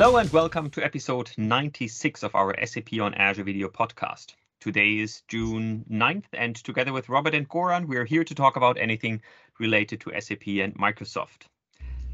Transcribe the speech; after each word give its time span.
Hello 0.00 0.16
and 0.16 0.32
welcome 0.32 0.70
to 0.70 0.82
episode 0.82 1.30
96 1.36 2.22
of 2.22 2.34
our 2.34 2.54
SAP 2.64 2.94
on 3.02 3.12
Azure 3.12 3.44
video 3.44 3.68
podcast. 3.68 4.28
Today 4.58 4.98
is 4.98 5.20
June 5.28 5.84
9th, 5.90 6.24
and 6.32 6.56
together 6.56 6.94
with 6.94 7.10
Robert 7.10 7.34
and 7.34 7.46
Goran, 7.46 7.86
we 7.86 7.98
are 7.98 8.06
here 8.06 8.24
to 8.24 8.34
talk 8.34 8.56
about 8.56 8.78
anything 8.78 9.20
related 9.58 10.00
to 10.00 10.18
SAP 10.18 10.46
and 10.46 10.74
Microsoft. 10.74 11.42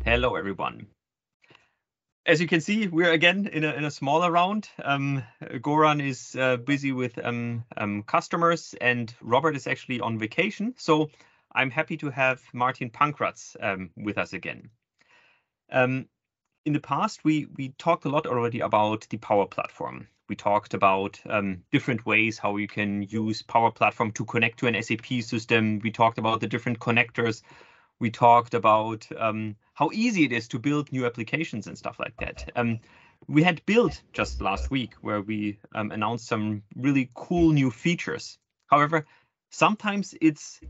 Hello, 0.05 0.35
everyone. 0.35 0.89
As 2.27 2.41
you 2.41 2.49
can 2.49 2.61
see, 2.61 2.89
we're 2.89 3.13
again 3.13 3.49
in 3.53 3.63
a, 3.63 3.73
in 3.75 3.85
a 3.85 3.91
smaller 3.93 4.33
round. 4.33 4.69
Um, 4.83 5.23
Goran 5.41 6.05
is 6.05 6.35
uh, 6.35 6.57
busy 6.57 6.91
with 6.91 7.25
um, 7.25 7.63
um, 7.77 8.03
customers, 8.03 8.75
and 8.81 9.15
Robert 9.21 9.55
is 9.55 9.69
actually 9.69 10.01
on 10.01 10.19
vacation. 10.19 10.75
So 10.77 11.11
I'm 11.55 11.71
happy 11.71 11.97
to 11.99 12.11
have 12.11 12.43
Martin 12.53 12.91
Pankraz 12.91 13.55
um, 13.61 13.91
with 13.97 14.19
us 14.19 14.33
again. 14.33 14.71
Um, 15.71 16.09
in 16.67 16.73
the 16.73 16.81
past, 16.81 17.25
we 17.25 17.47
we 17.57 17.69
talked 17.79 18.05
a 18.05 18.09
lot 18.09 18.27
already 18.27 18.61
about 18.61 19.07
the 19.09 19.17
Power 19.19 19.47
Platform. 19.47 20.09
We 20.29 20.35
talked 20.35 20.75
about 20.75 21.21
um, 21.31 21.63
different 21.71 22.05
ways 22.05 22.39
how 22.39 22.57
you 22.57 22.67
can 22.67 23.03
use 23.03 23.43
Power 23.43 23.71
Platform 23.71 24.11
to 24.13 24.25
connect 24.25 24.59
to 24.59 24.67
an 24.67 24.83
SAP 24.83 25.07
system. 25.23 25.79
We 25.79 25.93
talked 25.93 26.19
about 26.19 26.41
the 26.41 26.49
different 26.49 26.81
connectors. 26.81 27.43
We 28.01 28.11
talked 28.11 28.53
about 28.53 29.07
um, 29.17 29.55
how 29.75 29.91
easy 29.93 30.25
it 30.25 30.33
is 30.33 30.49
to 30.49 30.59
build 30.59 30.91
new 30.91 31.07
applications 31.07 31.69
and 31.69 31.79
stuff 31.79 32.01
like 32.01 32.17
that. 32.19 32.51
Um, 32.57 32.81
we 33.29 33.45
had 33.45 33.65
built 33.65 34.03
just 34.13 34.41
last 34.41 34.71
week 34.71 34.95
where 35.01 35.23
we 35.23 35.59
um, 35.73 35.93
announced 35.93 36.27
some 36.27 36.63
really 36.75 37.11
cool 37.15 37.53
new 37.53 37.71
features. 37.71 38.39
However, 38.67 39.07
sometimes 39.51 40.15
it's 40.21 40.61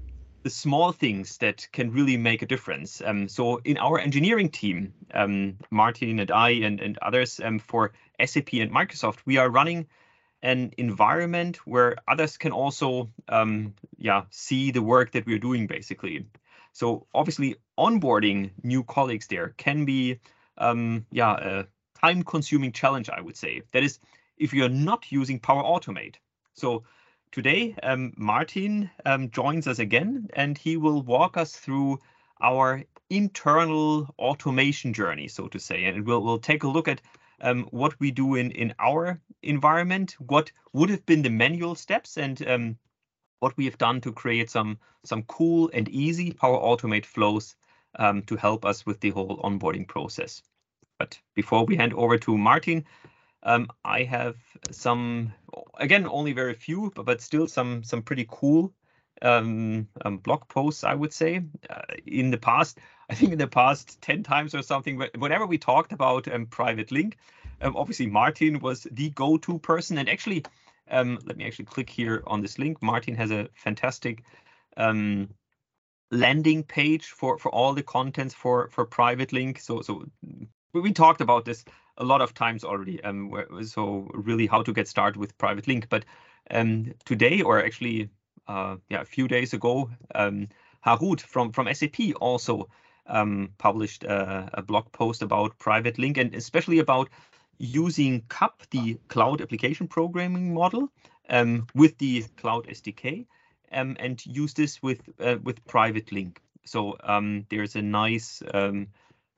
the 0.47 0.51
small 0.51 0.93
things 0.93 1.39
that 1.39 1.67
can 1.73 1.91
really 1.91 2.17
make 2.17 2.41
a 2.41 2.47
difference. 2.47 3.03
Um, 3.05 3.27
so 3.27 3.61
in 3.65 3.79
our 3.79 3.99
engineering 3.99 4.49
team, 4.49 4.95
um, 5.13 5.57
Martin 5.73 6.21
and 6.21 6.31
I 6.31 6.51
and, 6.51 6.79
and 6.81 6.97
others 7.03 7.41
um, 7.43 7.59
for 7.59 7.91
SAP 8.25 8.53
and 8.53 8.71
Microsoft, 8.71 9.19
we 9.27 9.39
are 9.39 9.51
running 9.51 9.89
an 10.43 10.71
environment 10.79 11.57
where 11.67 11.97
others 12.07 12.37
can 12.39 12.53
also 12.53 13.11
um, 13.29 13.75
yeah, 13.99 14.23
see 14.31 14.71
the 14.71 14.83
work 14.83 15.11
that 15.11 15.27
we're 15.27 15.41
doing 15.41 15.67
basically. 15.67 16.25
So 16.73 17.09
obviously 17.13 17.57
onboarding 17.77 18.53
new 18.63 18.85
colleagues 18.85 19.27
there 19.27 19.49
can 19.57 19.85
be 19.85 20.21
um, 20.59 21.07
yeah, 21.11 21.33
a 21.33 21.65
time 22.01 22.23
consuming 22.23 22.71
challenge, 22.71 23.11
I 23.11 23.21
would 23.21 23.37
say. 23.37 23.63
That 23.73 23.83
is, 23.83 23.99
if 24.39 24.55
you're 24.55 24.69
not 24.69 25.11
using 25.11 25.41
Power 25.41 25.65
Automate. 25.65 26.19
So 26.55 26.85
Today, 27.37 27.75
um, 27.83 28.15
Martin 28.17 28.89
um, 29.05 29.31
joins 29.31 29.67
us 29.67 29.79
again, 29.79 30.31
and 30.33 30.57
he 30.57 30.79
will 30.79 31.03
walk 31.03 31.37
us 31.37 31.55
through 31.55 31.99
our 32.41 32.83
internal 33.11 34.09
automation 34.19 34.95
journey, 34.95 35.29
so 35.29 35.47
to 35.49 35.59
say. 35.59 35.85
And 35.85 36.07
we'll, 36.07 36.23
we'll 36.23 36.39
take 36.39 36.63
a 36.63 36.67
look 36.67 36.89
at 36.89 37.03
um, 37.43 37.69
what 37.73 38.01
we 38.01 38.11
do 38.11 38.37
in, 38.37 38.53
in 38.53 38.75
our 38.79 39.21
environment, 39.43 40.17
what 40.19 40.51
would 40.73 40.89
have 40.89 41.05
been 41.05 41.21
the 41.21 41.29
manual 41.29 41.75
steps, 41.75 42.17
and 42.17 42.41
um, 42.49 42.79
what 43.41 43.55
we 43.59 43.67
have 43.67 43.77
done 43.77 44.01
to 44.01 44.13
create 44.13 44.49
some, 44.49 44.79
some 45.05 45.23
cool 45.25 45.71
and 45.75 45.91
easy 45.91 46.33
Power 46.33 46.59
Automate 46.59 47.05
flows 47.05 47.55
um, 47.99 48.23
to 48.23 48.37
help 48.37 48.65
us 48.65 48.87
with 48.87 49.01
the 49.01 49.11
whole 49.11 49.43
onboarding 49.45 49.87
process. 49.87 50.41
But 50.99 51.21
before 51.35 51.67
we 51.67 51.77
hand 51.77 51.93
over 51.93 52.17
to 52.17 52.39
Martin, 52.39 52.87
um, 53.47 53.69
I 53.85 54.03
have 54.03 54.37
some, 54.73 55.33
again, 55.79 56.07
only 56.07 56.33
very 56.33 56.55
few, 56.55 56.93
but, 56.95 57.07
but 57.07 57.21
still 57.21 57.47
some 57.47 57.85
some 57.85 58.03
pretty 58.03 58.27
cool 58.29 58.75
um, 59.23 59.87
um, 60.05 60.19
blog 60.19 60.49
posts, 60.49 60.83
I 60.83 60.95
would 60.95 61.13
say. 61.13 61.43
Uh, 61.71 61.83
in 62.05 62.31
the 62.31 62.39
past, 62.39 62.79
I 63.11 63.15
think 63.15 63.33
in 63.33 63.39
the 63.39 63.47
past 63.47 64.03
10 64.03 64.25
times 64.25 64.55
or 64.55 64.63
something, 64.63 65.01
whenever 65.17 65.47
we 65.47 65.59
talked 65.59 65.93
about 65.93 66.27
um, 66.27 66.47
private 66.47 66.91
link, 66.91 67.19
um, 67.61 67.77
obviously 67.77 68.09
Martin 68.09 68.59
was 68.59 68.83
the 68.91 69.11
go-to 69.11 69.61
person. 69.61 69.97
And 69.97 70.09
actually, 70.09 70.45
um, 70.91 71.21
let 71.25 71.37
me 71.37 71.47
actually 71.47 71.67
click 71.67 71.89
here 71.89 72.25
on 72.27 72.43
this 72.43 72.59
link. 72.59 72.83
Martin 72.83 73.15
has 73.15 73.31
a 73.31 73.49
fantastic 73.55 74.25
um, 74.77 75.31
landing 76.11 76.65
page 76.65 77.07
for, 77.07 77.39
for 77.39 77.55
all 77.55 77.75
the 77.75 77.85
contents 77.85 78.35
for, 78.35 78.71
for 78.73 78.85
private 78.85 79.33
link. 79.33 79.61
So, 79.61 79.83
so 79.83 80.05
we 80.81 80.93
talked 80.93 81.21
about 81.21 81.45
this 81.45 81.65
a 81.99 82.05
lot 82.05 82.21
of 82.21 82.35
times 82.35 82.65
already. 82.65 83.03
Um, 83.03 83.33
so 83.65 84.09
really 84.13 84.47
how 84.47 84.63
to 84.63 84.73
get 84.73 84.89
started 84.89 85.19
with 85.19 85.37
private 85.39 85.67
link. 85.67 85.89
But 85.89 86.05
um, 86.51 86.93
today, 87.05 87.43
or 87.43 87.65
actually, 87.65 88.11
uh, 88.49 88.77
yeah, 88.89 89.01
a 89.01 89.05
few 89.05 89.29
days 89.29 89.53
ago, 89.53 89.91
um, 90.15 90.49
Harut 90.85 91.21
from 91.21 91.53
from 91.53 91.73
SAP 91.75 92.15
also 92.21 92.69
um, 93.07 93.51
published 93.59 94.05
a, 94.05 94.49
a, 94.55 94.63
blog 94.63 94.93
post 94.93 95.23
about 95.23 95.59
private 95.59 95.99
link 95.99 96.17
and 96.17 96.35
especially 96.35 96.79
about 96.79 97.09
using 97.59 98.23
CAP, 98.29 98.63
the 98.71 98.99
Cloud 99.09 99.41
Application 99.41 99.89
Programming 99.89 100.55
Model, 100.55 100.89
um, 101.29 101.67
with 101.75 101.99
the 101.99 102.25
Cloud 102.37 102.67
SDK, 102.67 103.27
um, 103.73 103.97
and 103.99 104.25
use 104.27 104.55
this 104.55 104.83
with 104.83 105.01
uh, 105.21 105.37
with 105.43 105.65
private 105.67 106.13
link. 106.13 106.41
So 106.65 106.97
um, 107.03 107.47
there's 107.49 107.77
a 107.77 107.83
nice 107.83 108.43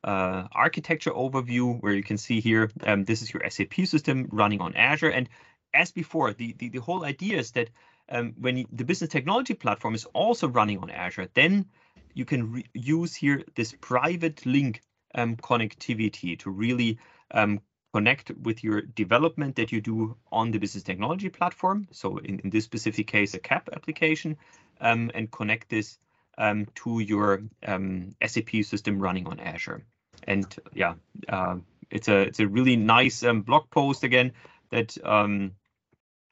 uh, 0.05 0.47
architecture 0.53 1.11
overview 1.11 1.81
where 1.81 1.93
you 1.93 2.03
can 2.03 2.19
see 2.19 2.41
here, 2.41 2.71
um, 2.85 3.05
this 3.05 3.23
is 3.23 3.33
your 3.33 3.49
SAP 3.49 3.75
system 3.87 4.29
running 4.31 4.61
on 4.61 4.75
Azure. 4.77 5.11
And 5.11 5.29
as 5.75 5.91
before, 5.91 6.33
the, 6.33 6.55
the, 6.59 6.69
the 6.69 6.81
whole 6.81 7.05
idea 7.05 7.39
is 7.39 7.53
that 7.53 7.71
um, 8.09 8.35
when 8.39 8.65
the 8.73 8.85
business 8.85 9.11
technology 9.11 9.55
platform 9.55 9.95
is 9.95 10.05
also 10.07 10.49
running 10.49 10.79
on 10.79 10.91
Azure, 10.91 11.29
then 11.35 11.67
you 12.15 12.25
can 12.25 12.63
use 12.75 13.15
here 13.15 13.43
this 13.55 13.75
private 13.81 14.47
link 14.47 14.81
um, 15.15 15.37
connectivity 15.37 16.39
to 16.39 16.51
really 16.51 16.99
um, 17.33 17.61
connect 17.93 18.31
with 18.43 18.63
your 18.63 18.83
development 18.83 19.57
that 19.57 19.73
you 19.73 19.81
do 19.81 20.17
on 20.31 20.51
the 20.51 20.59
business 20.59 20.85
technology 20.85 21.29
platform. 21.29 21.89
So 21.93 22.19
in, 22.19 22.39
in 22.41 22.51
this 22.51 22.65
specific 22.65 23.07
case, 23.07 23.35
a 23.35 23.39
CAP 23.39 23.69
application, 23.73 24.37
um, 24.81 25.11
and 25.15 25.31
connect 25.31 25.69
this 25.69 25.99
um, 26.39 26.67
to 26.77 27.01
your 27.01 27.43
um, 27.67 28.15
SAP 28.25 28.51
system 28.63 28.99
running 28.99 29.27
on 29.27 29.41
Azure. 29.41 29.85
And 30.27 30.47
yeah, 30.73 30.95
uh, 31.29 31.57
it's 31.91 32.09
a 32.09 32.21
it's 32.23 32.41
a 32.41 32.47
really 32.47 32.77
nice 32.77 33.23
um, 33.23 33.43
blog 33.43 33.69
post 33.71 34.05
again 34.05 34.33
that 34.71 34.97
um, 35.05 35.53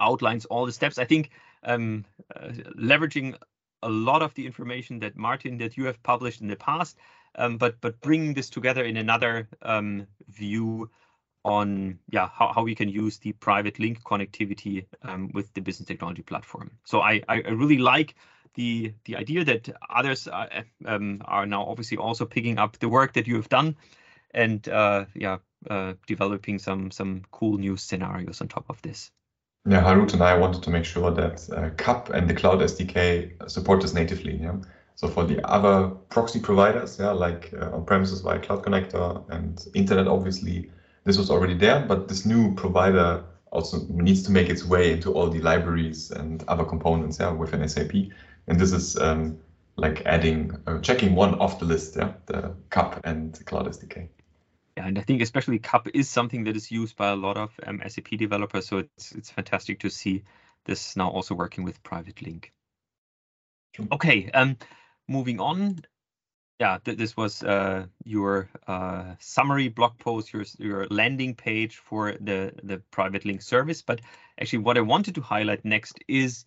outlines 0.01 0.45
all 0.47 0.65
the 0.65 0.73
steps. 0.73 0.99
I 0.99 1.05
think 1.05 1.31
um, 1.65 2.05
uh, 2.35 2.49
leveraging 2.79 3.37
a 3.83 3.89
lot 3.89 4.23
of 4.23 4.33
the 4.35 4.47
information 4.47 5.01
that 5.01 5.17
Martin 5.17 5.59
that 5.59 5.77
you 5.77 5.85
have 5.85 6.03
published 6.03 6.41
in 6.41 6.49
the 6.49 6.57
past, 6.57 6.97
um, 7.35 7.59
but 7.59 7.81
but 7.81 8.01
bringing 8.01 8.35
this 8.35 8.49
together 8.49 8.85
in 8.85 8.97
another 8.97 9.49
view 10.29 10.91
on 11.45 11.97
yeah 12.11 12.29
how, 12.35 12.53
how 12.53 12.63
we 12.63 12.75
can 12.75 12.89
use 12.89 13.19
the 13.19 13.33
private 13.33 13.79
link 13.79 14.03
connectivity 14.03 14.85
um, 15.03 15.31
with 15.33 15.53
the 15.55 15.61
business 15.61 15.87
technology 15.87 16.23
platform. 16.23 16.71
So 16.85 17.01
I, 17.01 17.23
I 17.29 17.37
really 17.51 17.79
like 17.79 18.17
the 18.57 18.93
the 19.05 19.17
idea 19.17 19.45
that 19.45 19.69
others 19.89 20.27
are, 20.27 20.49
um, 20.85 21.23
are 21.25 21.47
now 21.47 21.65
obviously 21.65 21.97
also 21.97 22.27
picking 22.27 22.59
up 22.59 22.79
the 22.79 22.89
work 22.89 23.13
that 23.13 23.27
you 23.27 23.37
have 23.37 23.49
done 23.49 23.77
and 24.35 24.69
uh, 24.69 25.05
yeah 25.15 25.39
uh, 25.71 25.95
developing 26.07 26.59
some 26.59 26.91
some 26.91 27.23
cool 27.31 27.59
new 27.59 27.77
scenarios 27.77 28.41
on 28.41 28.49
top 28.49 28.65
of 28.69 28.83
this. 28.83 29.11
Yeah, 29.69 29.83
Harut 29.83 30.13
and 30.13 30.23
I 30.23 30.37
wanted 30.37 30.63
to 30.63 30.71
make 30.71 30.85
sure 30.85 31.11
that 31.11 31.49
uh, 31.51 31.71
CAP 31.77 32.11
and 32.11 32.29
the 32.31 32.35
Cloud 32.35 32.61
SDK 32.61 33.51
support 33.51 33.81
this 33.81 33.95
natively. 33.95 34.37
Yeah. 34.37 34.57
So 34.95 35.09
for 35.09 35.25
the 35.25 35.45
other 35.47 35.89
proxy 36.09 36.41
providers, 36.41 36.99
yeah, 36.99 37.11
like 37.11 37.53
uh, 37.53 37.71
on-premises 37.73 38.21
via 38.21 38.39
Cloud 38.39 38.63
Connector 38.65 39.29
and 39.29 39.63
Internet, 39.75 40.07
obviously, 40.07 40.71
this 41.05 41.19
was 41.19 41.31
already 41.31 41.55
there, 41.55 41.85
but 41.87 42.09
this 42.09 42.25
new 42.25 42.55
provider 42.55 43.25
also 43.51 43.81
needs 43.89 44.23
to 44.23 44.31
make 44.31 44.49
its 44.49 44.65
way 44.65 44.93
into 44.93 45.13
all 45.13 45.29
the 45.29 45.41
libraries 45.41 46.11
and 46.11 46.45
other 46.47 46.65
components 46.65 47.19
yeah, 47.19 47.31
within 47.31 47.69
SAP. 47.69 47.93
And 48.49 48.61
this 48.61 48.73
is 48.73 48.97
um, 48.97 49.39
like 49.77 50.03
adding, 50.07 50.57
uh, 50.67 50.79
checking 50.81 51.15
one 51.15 51.35
off 51.35 51.59
the 51.59 51.65
list, 51.65 51.97
yeah, 51.97 52.13
the 52.27 52.55
CAP 52.71 53.01
and 53.05 53.35
the 53.35 53.45
Cloud 53.45 53.67
SDK. 53.67 54.09
Yeah, 54.77 54.87
and 54.87 54.99
I 54.99 55.03
think 55.03 55.23
especially 55.23 55.59
CAP 55.59 55.89
is 55.95 56.09
something 56.09 56.45
that 56.45 56.57
is 56.57 56.71
used 56.71 56.97
by 56.97 57.09
a 57.09 57.17
lot 57.17 57.37
of 57.37 57.59
um, 57.67 57.83
SAP 57.87 58.11
developers. 58.19 58.69
So 58.69 58.79
it's 58.79 59.13
it's 59.13 59.31
fantastic 59.31 59.81
to 59.81 59.91
see 59.91 60.23
this 60.65 60.97
now 60.97 61.09
also 61.09 61.35
working 61.35 61.65
with 61.65 61.83
Private 61.83 62.21
Link. 62.21 62.53
Sure. 63.75 63.87
Okay, 63.93 64.31
um, 64.33 64.57
moving 65.09 65.41
on. 65.41 65.81
Yeah, 66.61 66.79
th 66.85 66.97
this 66.97 67.17
was 67.17 67.43
uh, 67.43 67.87
your 68.05 68.49
uh, 68.67 69.15
summary 69.19 69.69
blog 69.69 69.99
post, 69.99 70.33
your 70.33 70.45
your 70.59 70.87
landing 70.91 71.35
page 71.35 71.77
for 71.77 72.13
the 72.13 72.53
the 72.63 72.79
Private 72.91 73.25
Link 73.25 73.43
service. 73.43 73.83
But 73.83 74.01
actually, 74.41 74.65
what 74.65 74.79
I 74.79 74.83
wanted 74.83 75.15
to 75.15 75.21
highlight 75.21 75.65
next 75.65 75.99
is 76.09 76.45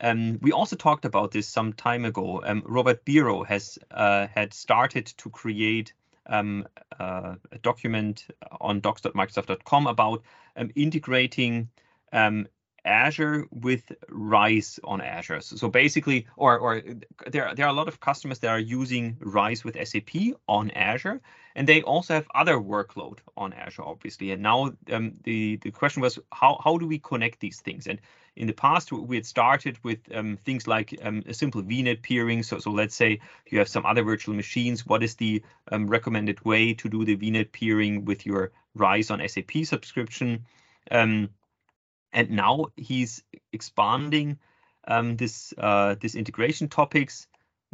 um, 0.00 0.38
we 0.42 0.52
also 0.52 0.76
talked 0.76 1.04
about 1.04 1.30
this 1.30 1.48
some 1.48 1.72
time 1.72 2.04
ago. 2.04 2.42
Um, 2.44 2.62
Robert 2.66 3.04
Biro 3.04 3.46
has 3.46 3.78
uh, 3.90 4.26
had 4.26 4.52
started 4.52 5.06
to 5.18 5.30
create 5.30 5.92
um, 6.26 6.66
uh, 6.98 7.36
a 7.52 7.58
document 7.58 8.26
on 8.60 8.80
docs.microsoft.com 8.80 9.86
about 9.86 10.22
um, 10.56 10.70
integrating 10.74 11.68
um, 12.12 12.48
Azure 12.84 13.46
with 13.50 13.92
Rise 14.08 14.78
on 14.84 15.00
Azure. 15.00 15.40
So, 15.40 15.56
so 15.56 15.68
basically, 15.68 16.26
or 16.36 16.58
or 16.58 16.82
there 17.26 17.54
there 17.54 17.66
are 17.66 17.70
a 17.70 17.78
lot 17.80 17.88
of 17.88 18.00
customers 18.00 18.38
that 18.40 18.48
are 18.48 18.58
using 18.58 19.16
Rise 19.20 19.64
with 19.64 19.76
SAP 19.88 20.34
on 20.48 20.70
Azure, 20.72 21.20
and 21.56 21.66
they 21.66 21.82
also 21.82 22.14
have 22.14 22.26
other 22.34 22.56
workload 22.56 23.18
on 23.36 23.52
Azure, 23.52 23.84
obviously. 23.84 24.32
And 24.32 24.42
now 24.42 24.72
um, 24.92 25.14
the 25.24 25.56
the 25.56 25.70
question 25.70 26.02
was 26.02 26.18
how 26.32 26.60
how 26.62 26.76
do 26.76 26.86
we 26.86 26.98
connect 26.98 27.40
these 27.40 27.60
things? 27.60 27.86
And 27.86 28.00
in 28.36 28.46
the 28.48 28.52
past, 28.52 28.92
we 28.92 29.16
had 29.16 29.26
started 29.26 29.78
with 29.84 30.00
um, 30.12 30.36
things 30.44 30.66
like 30.66 30.98
um, 31.02 31.22
a 31.26 31.34
simple 31.34 31.62
VNet 31.62 32.02
peering. 32.02 32.42
So 32.42 32.58
so 32.58 32.70
let's 32.70 32.94
say 32.94 33.20
you 33.48 33.58
have 33.58 33.68
some 33.68 33.86
other 33.86 34.02
virtual 34.02 34.34
machines. 34.34 34.84
What 34.84 35.02
is 35.02 35.14
the 35.14 35.42
um, 35.72 35.86
recommended 35.86 36.44
way 36.44 36.74
to 36.74 36.88
do 36.88 37.04
the 37.04 37.16
VNet 37.16 37.52
peering 37.52 38.04
with 38.04 38.26
your 38.26 38.52
Rise 38.74 39.10
on 39.10 39.26
SAP 39.26 39.64
subscription? 39.64 40.44
Um, 40.90 41.30
and 42.14 42.30
now 42.30 42.66
he's 42.76 43.22
expanding 43.52 44.38
um, 44.86 45.16
this 45.16 45.52
uh, 45.58 45.96
this 46.00 46.14
integration 46.14 46.68
topics 46.68 47.26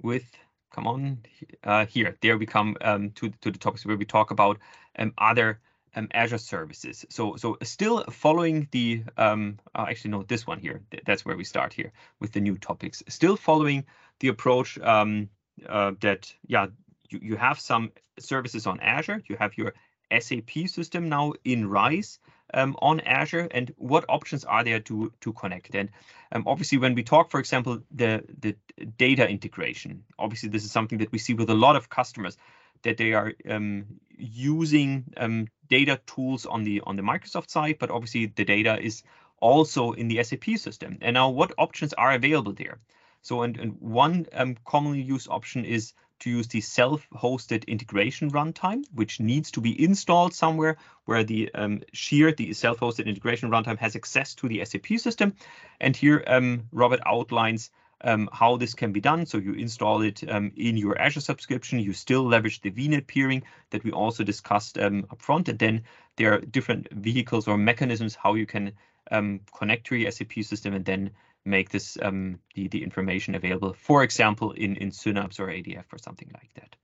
with 0.03 0.25
come 0.73 0.87
on 0.87 1.19
uh, 1.65 1.87
here 1.87 2.17
there 2.23 2.39
we 2.39 2.47
come 2.47 2.77
um, 2.81 3.11
to 3.11 3.31
to 3.43 3.51
the 3.51 3.59
topics 3.59 3.87
where 3.87 3.97
we 3.97 4.05
talk 4.05 4.31
about 4.31 4.59
um, 4.99 5.13
other 5.19 5.61
um, 5.97 6.09
Azure 6.15 6.39
services. 6.39 7.05
So 7.11 7.37
so 7.37 7.59
still 7.63 8.05
following 8.05 8.69
the 8.71 9.03
um, 9.17 9.59
uh, 9.75 9.87
actually 9.89 10.13
no 10.13 10.23
this 10.23 10.47
one 10.47 10.59
here 10.59 10.81
that's 11.05 11.25
where 11.25 11.37
we 11.37 11.45
start 11.45 11.73
here 11.73 11.93
with 12.21 12.33
the 12.33 12.41
new 12.41 12.57
topics. 12.57 13.03
Still 13.09 13.37
following 13.37 13.85
the 14.21 14.29
approach 14.29 14.79
um, 14.79 15.29
uh, 15.69 15.93
that 16.01 16.33
yeah 16.47 16.67
you, 17.11 17.21
you 17.23 17.37
have 17.37 17.61
some 17.61 17.93
services 18.19 18.67
on 18.67 18.81
Azure. 18.81 19.23
You 19.29 19.37
have 19.37 19.59
your 19.59 19.75
SAP 20.17 20.51
system 20.67 21.09
now 21.09 21.35
in 21.45 21.69
Rise 21.69 22.19
um, 22.55 22.77
on 22.81 23.01
Azure 23.01 23.49
and 23.51 23.73
what 23.77 24.05
options 24.09 24.45
are 24.45 24.65
there 24.65 24.81
to 24.81 25.13
to 25.21 25.33
connect 25.33 25.75
and 25.75 25.91
um, 26.33 26.45
obviously 26.47 26.79
when 26.79 26.95
we 26.95 27.03
talk 27.03 27.31
for 27.31 27.41
example 27.41 27.81
the 27.91 28.25
the 28.41 28.57
data 28.97 29.29
integration 29.29 30.05
obviously 30.19 30.49
this 30.49 30.65
is 30.65 30.73
something 30.73 30.99
that 30.99 31.13
we 31.13 31.19
see 31.19 31.35
with 31.35 31.51
a 31.51 31.55
lot 31.55 31.77
of 31.77 31.89
customers 31.89 32.37
that 32.83 32.97
they 32.97 33.13
are 33.13 33.33
um, 33.49 33.85
using 34.17 35.05
um, 35.17 35.49
data 35.69 36.01
tools 36.07 36.47
on 36.47 36.65
the 36.65 36.81
on 36.83 36.97
the 36.97 37.03
Microsoft 37.03 37.51
side 37.51 37.77
but 37.79 37.91
obviously 37.91 38.27
the 38.27 38.45
data 38.45 38.81
is 38.81 39.03
also 39.41 39.93
in 39.93 40.09
the 40.09 40.23
SAP 40.23 40.45
system. 40.57 40.99
And 41.01 41.15
now 41.15 41.31
what 41.31 41.53
options 41.59 41.93
are 41.95 42.13
available 42.13 42.53
there? 42.53 42.79
So 43.23 43.43
and, 43.43 43.59
and 43.59 43.81
one 43.81 44.27
um, 44.33 44.57
commonly 44.65 45.03
used 45.03 45.29
option 45.29 45.65
is 45.65 45.93
to 46.21 46.31
use 46.31 46.49
the 46.49 46.61
self-hosted 46.61 47.67
integration 47.67 48.31
runtime, 48.31 48.85
which 48.95 49.21
needs 49.21 49.51
to 49.53 49.61
be 49.61 49.85
installed 49.85 50.35
somewhere 50.35 50.77
where 51.05 51.25
the 51.25 51.51
um, 51.55 51.83
SHIR, 51.93 52.33
the 52.33 52.53
self-hosted 52.53 53.07
integration 53.07 53.51
runtime, 53.51 53.79
has 53.79 53.97
access 53.97 54.35
to 54.37 54.49
the 54.49 54.65
SAP 54.65 54.87
system. 54.99 55.35
And 55.81 55.97
here, 55.97 56.23
um, 56.27 56.69
Robert 56.73 57.01
outlines 57.05 57.71
um, 58.03 58.29
how 58.33 58.57
this 58.57 58.75
can 58.75 58.93
be 58.93 59.01
done. 59.01 59.27
So 59.27 59.39
you 59.39 59.53
install 59.55 60.03
it 60.03 60.23
um, 60.29 60.53
in 60.57 60.77
your 60.77 60.99
Azure 60.99 61.21
subscription. 61.21 61.81
You 61.81 61.93
still 61.93 62.23
leverage 62.23 62.61
the 62.61 62.71
VNet 62.71 63.07
peering 63.07 63.43
that 63.71 63.85
we 63.85 63.93
also 63.93 64.25
discussed 64.25 64.79
um, 64.79 65.05
upfront. 65.05 65.49
And 65.49 65.59
then 65.59 65.83
there 66.17 66.35
are 66.35 66.41
different 66.41 66.89
vehicles 66.93 67.49
or 67.49 67.59
mechanisms 67.59 68.15
how 68.15 68.35
you 68.35 68.47
can 68.47 68.73
um, 69.11 69.41
connect 69.57 69.87
to 69.89 69.97
your 69.97 70.11
SAP 70.11 70.33
system 70.43 70.75
and 70.75 70.85
then 70.85 71.11
make 71.45 71.71
this 71.71 71.97
um, 72.03 72.39
the, 72.55 72.69
the 72.69 72.83
information 72.83 73.35
available, 73.35 73.73
for 73.73 74.03
example, 74.03 74.53
in, 74.53 74.77
in 74.77 74.91
Synapse 74.91 75.41
or 75.41 75.47
ADF 75.47 75.85
or 75.93 75.99
something 75.99 76.31
like 76.35 76.53
that. 76.55 76.77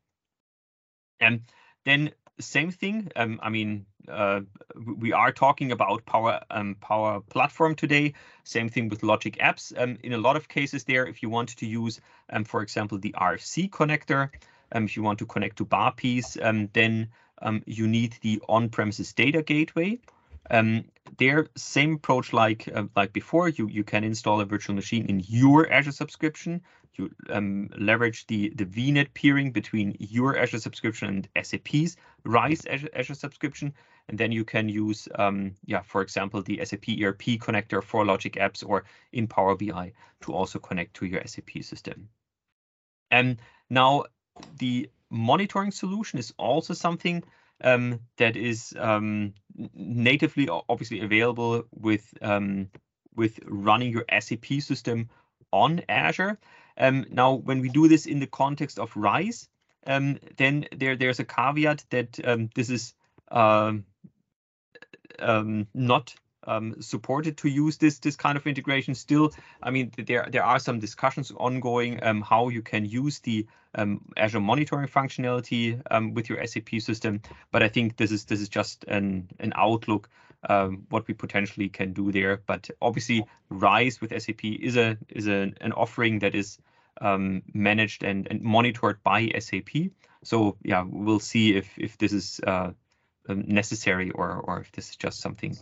And 1.21 1.43
then 1.85 2.13
same 2.39 2.71
thing. 2.71 3.11
Um, 3.17 3.41
I 3.43 3.49
mean, 3.49 3.87
uh, 4.09 4.41
we 4.99 5.13
are 5.13 5.33
talking 5.33 5.73
about 5.73 6.05
Power 6.05 6.41
um, 6.51 6.77
Power 6.81 7.21
Platform 7.21 7.75
today. 7.75 8.15
Same 8.45 8.69
thing 8.69 8.89
with 8.89 9.03
Logic 9.03 9.37
Apps. 9.39 9.73
Um, 9.77 9.99
in 10.03 10.13
a 10.13 10.19
lot 10.19 10.37
of 10.37 10.49
cases, 10.49 10.85
there, 10.85 11.07
if 11.07 11.23
you 11.23 11.31
want 11.31 11.57
to 11.57 11.67
use, 11.67 12.01
um, 12.31 12.45
for 12.45 12.63
example, 12.63 12.99
the 12.99 13.15
RFC 13.19 13.71
connector, 13.71 14.31
um, 14.73 14.85
if 14.85 14.97
you 14.97 15.03
want 15.03 15.19
to 15.21 15.27
connect 15.27 15.57
to 15.59 15.65
BAPIs, 15.65 16.37
um, 16.45 16.69
then 16.73 17.09
um, 17.41 17.63
you 17.67 17.87
need 17.87 18.17
the 18.23 18.43
on-premises 18.49 19.13
data 19.13 19.43
gateway. 19.43 19.99
Um, 20.51 20.85
there, 21.19 21.49
same 21.57 21.95
approach 21.95 22.33
like 22.33 22.69
uh, 22.75 22.85
like 22.95 23.13
before. 23.13 23.49
You 23.49 23.69
you 23.69 23.85
can 23.85 24.05
install 24.05 24.41
a 24.41 24.45
virtual 24.45 24.75
machine 24.75 25.07
in 25.07 25.21
your 25.21 25.71
Azure 25.73 25.93
subscription. 25.93 26.63
You 26.95 27.11
um, 27.31 27.71
leverage 27.77 28.27
the 28.27 28.51
the 28.51 28.67
VNet 28.67 29.15
peering 29.15 29.53
between 29.53 29.97
your 29.99 30.37
Azure 30.39 30.59
subscription 30.59 31.09
and 31.09 31.47
SAP's 31.47 31.97
Rise 32.25 32.67
Azure, 32.67 32.89
Azure 32.95 33.15
subscription, 33.15 33.73
and 34.09 34.19
then 34.19 34.33
you 34.33 34.45
can 34.45 34.69
use 34.69 35.09
um, 35.17 35.55
yeah, 35.65 35.83
for 35.83 36.03
example, 36.03 36.43
the 36.43 36.65
SAP 36.65 36.89
ERP 36.89 37.39
connector 37.39 37.83
for 37.83 38.05
Logic 38.05 38.35
Apps 38.35 38.65
or 38.67 38.85
in 39.13 39.27
Power 39.27 39.57
BI 39.57 39.93
to 40.23 40.33
also 40.33 40.59
connect 40.59 40.95
to 40.95 41.07
your 41.07 41.23
SAP 41.25 41.63
system. 41.63 42.09
And 43.11 43.41
now 43.71 44.05
the 44.59 44.91
monitoring 45.11 45.71
solution 45.71 46.19
is 46.19 46.33
also 46.37 46.75
something 46.75 47.23
um, 47.63 48.01
that 48.19 48.37
is 48.37 48.75
um, 48.79 49.35
natively 49.75 50.49
obviously 50.69 51.01
available 51.01 51.65
with 51.73 52.13
um, 52.23 52.69
with 53.15 53.39
running 53.47 53.91
your 53.93 54.05
SAP 54.21 54.61
system 54.61 55.09
on 55.53 55.81
Azure. 55.89 56.39
Um, 56.77 57.07
now, 57.11 57.33
when 57.33 57.61
we 57.61 57.71
do 57.71 57.89
this 57.89 58.07
in 58.07 58.21
the 58.21 58.27
context 58.27 58.79
of 58.79 58.95
Rise, 58.97 59.49
um, 59.87 60.19
then 60.37 60.67
there 60.77 60.97
there's 60.97 61.21
a 61.21 61.25
caveat 61.25 61.85
that 61.91 62.19
um, 62.27 62.51
this 62.55 62.71
is 62.71 62.95
not 65.75 66.15
um, 66.47 66.81
supported 66.81 67.37
to 67.39 67.49
use 67.49 67.77
this 67.77 67.99
this 67.99 68.17
kind 68.17 68.37
of 68.37 68.47
integration. 68.47 68.95
Still, 68.95 69.33
I 69.63 69.71
mean, 69.71 69.93
there 69.97 70.29
there 70.31 70.45
are 70.45 70.59
some 70.59 70.79
discussions 70.79 71.33
ongoing 71.37 72.03
um, 72.03 72.23
how 72.23 72.49
you 72.49 72.63
can 72.63 72.85
use 72.85 73.21
the 73.21 73.47
um, 73.75 74.01
Azure 74.17 74.41
monitoring 74.41 74.89
functionality 74.89 75.81
um, 75.91 76.15
with 76.15 76.29
your 76.29 76.45
SAP 76.47 76.81
system. 76.81 77.21
But 77.51 77.63
I 77.63 77.69
think 77.69 77.97
this 77.97 78.13
is 78.13 78.25
this 78.25 78.41
is 78.41 78.49
just 78.49 78.85
an 78.85 79.29
an 79.39 79.53
outlook 79.57 80.09
um, 80.49 80.87
what 80.91 81.07
we 81.09 81.15
potentially 81.15 81.69
can 81.69 81.93
do 81.93 82.13
there. 82.13 82.43
But 82.47 82.71
obviously, 82.81 83.25
Rise 83.49 84.01
with 84.01 84.11
SAP 84.21 84.45
is 84.45 84.77
a 84.77 84.97
is 85.09 85.27
a, 85.27 85.53
an 85.61 85.73
offering 85.73 86.21
that 86.21 86.35
is 86.35 86.59
um, 87.01 87.43
managed 87.53 88.03
and, 88.03 88.27
and 88.31 88.43
monitored 88.43 89.03
by 89.03 89.31
SAP. 89.39 89.91
So 90.25 90.57
yeah, 90.63 90.85
we'll 90.87 91.21
see 91.21 91.55
if 91.57 91.79
if 91.79 91.99
this 91.99 92.13
is 92.13 92.41
uh, 92.47 92.73
necessary 93.29 94.11
or 94.11 94.33
or 94.33 94.61
if 94.61 94.73
this 94.73 94.91
is 94.91 94.97
just 94.97 95.21
something 95.21 95.57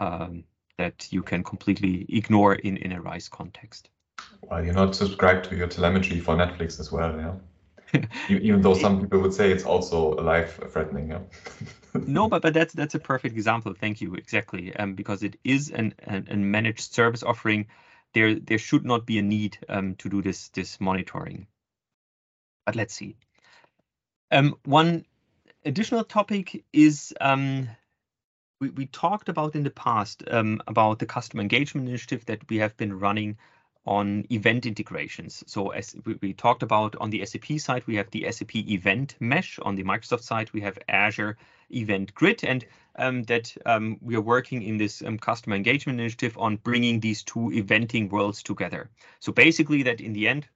um, 0.00 0.44
that 0.76 1.12
you 1.12 1.22
can 1.22 1.42
completely 1.42 2.06
ignore 2.08 2.54
in, 2.54 2.76
in 2.76 2.92
a 2.92 3.00
RISE 3.00 3.28
context. 3.28 3.90
Well, 4.42 4.64
you're 4.64 4.74
not 4.74 4.94
subscribed 4.94 5.48
to 5.50 5.56
your 5.56 5.68
telemetry 5.68 6.20
for 6.20 6.36
Netflix 6.36 6.80
as 6.80 6.90
well, 6.90 7.16
yeah. 7.16 7.34
Even 8.28 8.60
though 8.60 8.74
some 8.74 9.00
people 9.00 9.20
would 9.20 9.32
say 9.32 9.50
it's 9.50 9.64
also 9.64 10.10
life 10.10 10.60
threatening, 10.70 11.08
yeah. 11.10 11.20
no, 11.94 12.28
but 12.28 12.42
but 12.42 12.52
that's 12.52 12.74
that's 12.74 12.94
a 12.94 12.98
perfect 12.98 13.34
example. 13.34 13.74
Thank 13.74 14.00
you, 14.00 14.14
exactly. 14.14 14.76
Um, 14.76 14.94
because 14.94 15.22
it 15.22 15.36
is 15.42 15.70
an, 15.70 15.94
an, 16.00 16.26
an 16.28 16.50
managed 16.50 16.92
service 16.92 17.22
offering, 17.22 17.66
there 18.12 18.34
there 18.34 18.58
should 18.58 18.84
not 18.84 19.06
be 19.06 19.18
a 19.18 19.22
need 19.22 19.58
um 19.68 19.94
to 19.96 20.10
do 20.10 20.20
this 20.20 20.50
this 20.50 20.80
monitoring. 20.80 21.46
But 22.66 22.76
let's 22.76 22.94
see. 22.94 23.16
Um, 24.30 24.56
one 24.64 25.06
additional 25.64 26.04
topic 26.04 26.64
is 26.72 27.14
um 27.20 27.68
we, 28.60 28.70
we 28.70 28.86
talked 28.86 29.28
about 29.28 29.54
in 29.54 29.62
the 29.62 29.70
past 29.70 30.22
um, 30.30 30.60
about 30.66 30.98
the 30.98 31.06
customer 31.06 31.42
engagement 31.42 31.88
initiative 31.88 32.24
that 32.26 32.48
we 32.48 32.56
have 32.58 32.76
been 32.76 32.98
running 32.98 33.36
on 33.86 34.26
event 34.30 34.66
integrations. 34.66 35.42
So 35.46 35.70
as 35.70 35.96
we, 36.20 36.34
talked 36.34 36.62
about 36.62 36.94
on 36.96 37.08
the 37.08 37.24
SAP 37.24 37.58
side, 37.58 37.84
we 37.86 37.96
have 37.96 38.10
the 38.10 38.30
SAP 38.30 38.56
Event 38.56 39.14
Mesh. 39.18 39.58
On 39.60 39.76
the 39.76 39.84
Microsoft 39.84 40.22
side, 40.22 40.52
we 40.52 40.60
have 40.60 40.78
Azure 40.88 41.38
Event 41.70 42.14
Grid, 42.14 42.44
and 42.44 42.66
um, 42.96 43.22
that 43.24 43.56
um, 43.64 43.96
we 44.02 44.14
are 44.14 44.20
working 44.20 44.62
in 44.62 44.76
this 44.76 45.00
um, 45.02 45.18
customer 45.18 45.56
engagement 45.56 45.98
initiative 46.00 46.36
on 46.36 46.56
bringing 46.56 47.00
these 47.00 47.22
two 47.22 47.50
eventing 47.54 48.10
worlds 48.10 48.42
together. 48.42 48.90
So 49.20 49.32
basically, 49.32 49.82
that 49.84 50.02
in 50.02 50.12
the 50.12 50.28
end, 50.28 50.46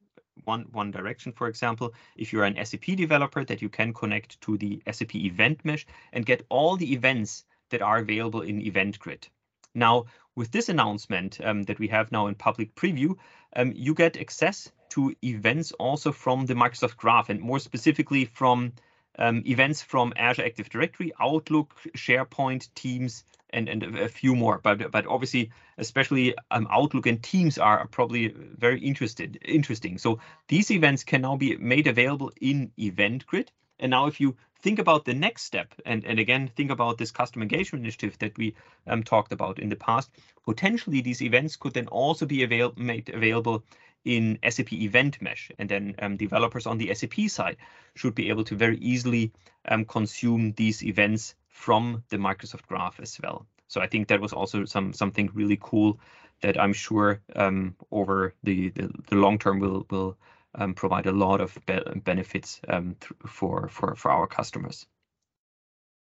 one 0.45 0.67
one 0.73 0.91
direction, 0.91 1.33
for 1.33 1.49
example, 1.49 1.95
if 2.17 2.33
you're 2.33 2.45
an 2.45 2.63
SAP 2.63 2.97
developer, 2.97 3.45
that 3.45 3.63
you 3.63 3.71
can 3.71 3.95
connect 3.95 4.41
to 4.43 4.59
the 4.59 4.83
SAP 4.91 5.15
Event 5.15 5.65
Mesh 5.65 5.87
and 6.13 6.27
get 6.27 6.45
all 6.51 6.77
the 6.77 6.93
events 6.93 7.45
that 7.73 7.83
are 7.83 7.99
available 7.99 8.43
in 8.43 8.63
Event 8.63 8.99
Grid. 8.99 9.27
Now, 9.75 10.05
with 10.37 10.51
this 10.51 10.69
announcement 10.69 11.41
um, 11.45 11.65
that 11.65 11.79
we 11.79 11.89
have 11.89 12.13
now 12.13 12.27
in 12.29 12.35
public 12.35 12.75
preview, 12.75 13.17
um, 13.57 13.73
you 13.75 13.95
get 13.95 14.17
access 14.17 14.71
to 14.91 15.15
events 15.23 15.73
also 15.73 16.13
from 16.13 16.47
the 16.47 16.55
Microsoft 16.55 16.97
Graph 16.97 17.31
and 17.31 17.41
more 17.41 17.59
specifically 17.59 18.25
from 18.25 18.73
um, 19.19 19.43
events 19.47 19.83
from 19.83 20.13
Azure 20.17 20.45
Active 20.45 20.71
Directory, 20.71 21.13
Outlook, 21.21 21.75
SharePoint, 21.97 22.69
Teams, 22.75 23.25
and, 23.51 23.69
and 23.69 23.83
a 23.83 24.09
few 24.09 24.35
more. 24.35 24.59
But 24.63 24.91
but 24.91 25.07
obviously, 25.07 25.51
especially 25.77 26.35
um, 26.51 26.67
Outlook 26.71 27.07
and 27.07 27.23
Teams 27.23 27.59
are 27.59 27.87
probably 27.89 28.29
very 28.29 28.81
interested 28.81 29.39
interesting. 29.45 29.99
So 29.99 30.21
these 30.49 30.71
events 30.71 31.05
can 31.05 31.23
now 31.23 31.37
be 31.37 31.57
made 31.57 31.87
available 31.87 32.33
in 32.41 32.73
Event 32.79 33.27
Grid 33.27 33.51
And 33.83 33.91
now 33.91 34.07
if 34.07 34.21
you 34.21 34.37
think 34.61 34.79
about 34.79 35.05
the 35.05 35.13
next 35.13 35.43
step, 35.43 35.75
and, 35.85 36.05
and 36.05 36.19
again, 36.19 36.49
think 36.49 36.71
about 36.71 36.97
this 36.97 37.11
customer 37.11 37.43
engagement 37.43 37.85
initiative 37.85 38.17
that 38.21 38.39
we 38.39 38.55
um, 38.87 39.03
talked 39.03 39.33
about 39.33 39.59
in 39.59 39.69
the 39.69 39.77
past, 39.77 40.09
potentially 40.45 41.01
these 41.01 41.21
events 41.21 41.57
could 41.57 41.75
then 41.75 41.89
also 41.89 42.25
be 42.25 42.45
avail 42.45 42.73
made 42.77 43.11
available 43.11 43.65
in 44.05 44.39
SAP 44.49 44.73
Event 44.73 45.21
Mesh. 45.21 45.51
And 45.59 45.69
then 45.69 45.95
um, 45.99 46.17
developers 46.17 46.67
on 46.67 46.79
the 46.79 46.95
SAP 46.95 47.29
side 47.29 47.57
should 47.95 48.15
be 48.15 48.29
able 48.31 48.45
to 48.45 48.57
very 48.57 48.79
easily 48.79 49.33
um, 49.69 49.85
consume 49.85 50.53
these 50.53 50.85
events 50.85 51.35
from 51.49 52.05
the 52.09 52.17
Microsoft 52.17 52.67
Graph 52.69 53.01
as 53.01 53.19
well. 53.21 53.47
So 53.67 53.81
I 53.81 53.89
think 53.89 54.09
that 54.09 54.21
was 54.21 54.33
also 54.33 54.65
some 54.65 54.93
something 54.93 55.31
really 55.35 55.59
cool 55.61 55.99
that 56.41 56.61
I'm 56.61 56.73
sure 56.73 57.21
um, 57.35 57.75
over 57.91 58.35
the, 58.43 58.69
the, 58.71 58.91
the 59.09 59.17
long 59.17 59.39
term 59.39 59.59
will 59.59 59.87
will 59.91 60.17
um, 60.55 60.75
provide 60.75 61.07
a 61.07 61.13
lot 61.13 61.41
of 61.41 61.59
be 61.67 61.81
benefits 62.05 62.61
um, 62.69 62.97
for 63.27 63.69
for 63.69 63.95
for 63.95 64.11
our 64.11 64.27
customers. 64.27 64.87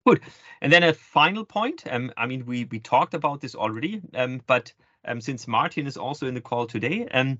Good, 0.06 0.22
and 0.62 0.72
then 0.72 0.84
a 0.84 0.94
final 0.94 1.46
point. 1.46 1.84
Um, 1.90 2.12
I 2.18 2.26
mean, 2.26 2.46
we 2.46 2.66
we 2.66 2.80
talked 2.80 3.14
about 3.14 3.42
this 3.42 3.56
already, 3.56 4.02
um, 4.14 4.42
but 4.48 4.74
um, 5.06 5.22
since 5.22 5.48
Martin 5.48 5.88
is 5.88 5.98
also 5.98 6.28
in 6.28 6.34
the 6.34 6.42
call 6.42 6.66
today, 6.68 7.08
um, 7.10 7.40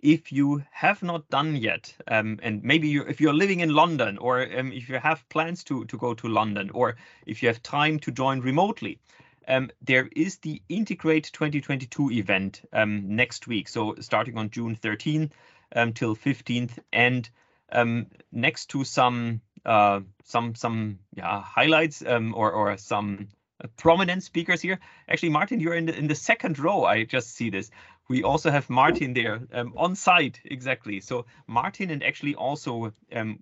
if 0.00 0.32
you 0.32 0.64
have 0.70 1.02
not 1.02 1.28
done 1.28 1.56
yet, 1.56 1.94
um, 2.08 2.38
and 2.42 2.64
maybe 2.64 2.88
you, 2.88 3.02
if 3.02 3.20
you're 3.20 3.34
living 3.34 3.60
in 3.60 3.74
London, 3.74 4.18
or 4.18 4.42
um, 4.58 4.72
if 4.72 4.88
you 4.88 4.98
have 4.98 5.28
plans 5.28 5.62
to 5.64 5.84
to 5.84 5.96
go 5.98 6.14
to 6.14 6.28
London, 6.28 6.70
or 6.70 6.96
if 7.26 7.42
you 7.42 7.48
have 7.48 7.62
time 7.62 7.98
to 8.00 8.10
join 8.10 8.40
remotely, 8.40 8.98
um, 9.46 9.70
there 9.82 10.08
is 10.16 10.38
the 10.38 10.62
Integrate 10.68 11.30
2022 11.32 12.10
event 12.12 12.62
um, 12.72 13.14
next 13.14 13.46
week. 13.46 13.68
So 13.68 13.94
starting 14.00 14.38
on 14.38 14.50
June 14.50 14.74
13 14.74 15.30
um, 15.74 15.92
till 15.92 16.16
15th, 16.16 16.78
and 16.92 17.28
um, 17.72 18.06
next 18.32 18.66
to 18.70 18.84
some 18.84 19.40
uh, 19.64 20.00
some 20.24 20.54
some 20.54 20.98
yeah 21.14 21.42
highlights 21.42 22.02
um, 22.06 22.34
or 22.34 22.52
or 22.52 22.76
some 22.76 23.28
uh, 23.62 23.68
prominent 23.76 24.22
speakers 24.22 24.60
here. 24.60 24.78
Actually, 25.08 25.30
Martin, 25.30 25.60
you're 25.60 25.74
in 25.74 25.86
the 25.86 25.96
in 25.96 26.06
the 26.06 26.14
second 26.14 26.58
row. 26.58 26.84
I 26.84 27.04
just 27.04 27.34
see 27.34 27.50
this. 27.50 27.70
We 28.08 28.24
also 28.24 28.50
have 28.50 28.68
Martin 28.68 29.12
there 29.12 29.40
um, 29.52 29.72
on 29.76 29.94
site 29.94 30.40
exactly. 30.44 31.00
So 31.00 31.26
Martin 31.46 31.90
and 31.90 32.02
actually 32.02 32.34
also 32.34 32.92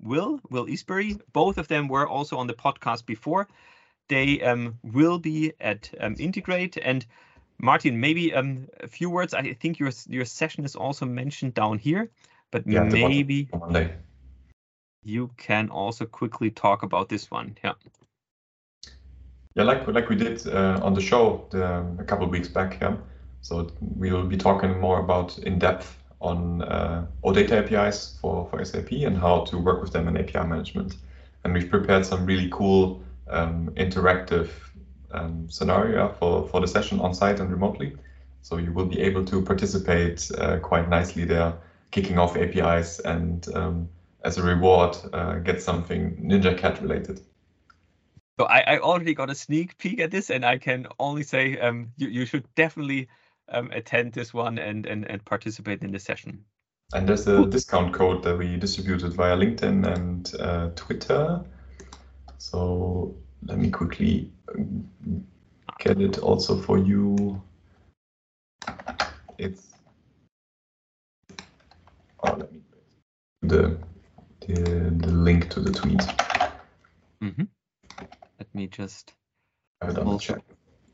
Will 0.03 0.41
Will 0.51 0.67
Eastbury. 0.67 1.19
Both 1.33 1.57
of 1.57 1.69
them 1.69 1.89
were 1.89 2.07
also 2.07 2.37
on 2.37 2.47
the 2.49 2.55
podcast 2.55 3.07
before 3.07 3.49
they 4.09 4.41
um, 4.43 4.79
will 4.83 5.19
be 5.19 5.53
at 5.61 5.93
um, 6.01 6.17
Integrate. 6.19 6.77
And 6.77 7.07
Martin, 7.61 8.01
maybe 8.01 8.33
um, 8.35 8.69
a 8.81 8.87
few 8.87 9.11
words. 9.11 9.35
I 9.35 9.53
think 9.55 9.79
your 9.79 9.91
your 10.09 10.25
session 10.25 10.65
is 10.65 10.77
also 10.77 11.07
mentioned 11.07 11.55
down 11.55 11.79
here, 11.79 12.11
but 12.51 12.67
yeah, 12.67 12.85
maybe 12.85 13.49
you 15.05 15.31
can 15.37 15.69
also 15.71 16.07
quickly 16.07 16.51
talk 16.51 16.83
about 16.83 17.09
this 17.09 17.31
one. 17.31 17.57
Yeah. 17.65 17.73
Yeah, 19.55 19.65
like 19.65 19.87
like 19.89 20.09
we 20.09 20.17
did 20.17 20.47
uh, 20.47 20.81
on 20.83 20.95
the 20.95 21.01
show 21.01 21.47
the, 21.51 21.85
a 21.99 22.05
couple 22.05 22.25
of 22.25 22.31
weeks 22.31 22.49
back. 22.49 22.79
Yeah. 22.81 22.97
So 23.41 23.71
we 23.97 24.13
will 24.13 24.25
be 24.25 24.37
talking 24.37 24.79
more 24.79 25.01
about 25.01 25.39
in 25.39 25.59
depth 25.59 25.97
on 26.21 26.63
uh, 26.63 27.07
OData 27.25 27.53
APIs 27.53 28.19
for, 28.21 28.49
for 28.51 28.65
SAP 28.65 28.91
and 28.93 29.17
how 29.17 29.45
to 29.45 29.59
work 29.59 29.81
with 29.81 29.93
them 29.93 30.09
in 30.09 30.17
API 30.17 30.47
management. 30.47 30.97
And 31.45 31.55
we've 31.55 31.71
prepared 31.71 32.05
some 32.05 32.27
really 32.27 32.49
cool 32.51 33.01
um, 33.29 33.71
interactive 33.77 34.49
um, 35.13 35.49
scenario 35.51 36.15
for, 36.19 36.47
for 36.49 36.61
the 36.61 36.69
session 36.69 37.01
on 37.01 37.15
site 37.15 37.41
and 37.41 37.51
remotely. 37.51 37.97
So 38.43 38.57
you 38.57 38.73
will 38.73 38.87
be 38.87 39.01
able 39.01 39.25
to 39.27 39.43
participate 39.43 40.31
uh, 40.39 40.59
quite 40.59 40.89
nicely 40.89 41.25
there, 41.25 41.55
kicking 41.91 42.19
off 42.19 42.37
APIs 42.37 43.01
and 43.01 43.47
um, 43.55 43.89
as 44.25 44.39
a 44.39 44.43
reward, 44.43 44.97
uh, 45.13 45.35
get 45.37 45.63
something 45.63 46.17
Ninja 46.17 46.57
Cat 46.57 46.81
related. 46.83 47.21
So 48.39 48.47
I, 48.47 48.61
I, 48.61 48.79
already 48.79 49.15
got 49.15 49.31
a 49.31 49.35
sneak 49.35 49.79
peek 49.79 50.01
at 50.01 50.11
this, 50.13 50.31
and 50.31 50.45
I 50.45 50.59
can 50.59 50.87
only 51.01 51.25
say 51.25 51.59
um, 51.59 51.91
you, 51.97 52.09
you 52.09 52.25
should 52.25 52.45
definitely 52.55 53.09
um, 53.49 53.71
attend 53.73 54.13
this 54.13 54.33
one 54.33 54.59
and, 54.59 54.87
and, 54.87 55.05
and 55.11 55.25
participate 55.25 55.83
in 55.83 55.91
the 55.91 55.99
session. 55.99 56.45
And 56.93 57.09
there's 57.09 57.27
a 57.27 57.45
discount 57.47 57.93
code 57.93 58.23
that 58.23 58.37
we 58.37 58.57
distributed 58.57 59.13
via 59.13 59.37
LinkedIn 59.37 59.87
and 59.93 60.35
uh, 60.41 60.71
Twitter. 60.75 61.45
So 62.39 63.17
let 63.43 63.59
me 63.59 63.71
quickly 63.71 64.33
get 65.79 66.01
it 66.01 66.19
also 66.19 66.61
for 66.61 66.79
you. 66.79 67.41
It's 69.39 69.73
oh, 72.23 72.35
let 72.37 72.53
me 72.53 72.61
the 73.43 73.79
the 74.41 74.91
the 74.97 75.13
link 75.13 75.49
to 75.51 75.61
the 75.61 75.73
tweet. 75.73 76.03
Mm 77.21 77.35
-hmm. 77.35 77.49
Let 78.39 78.55
me 78.55 78.69
just 78.69 79.15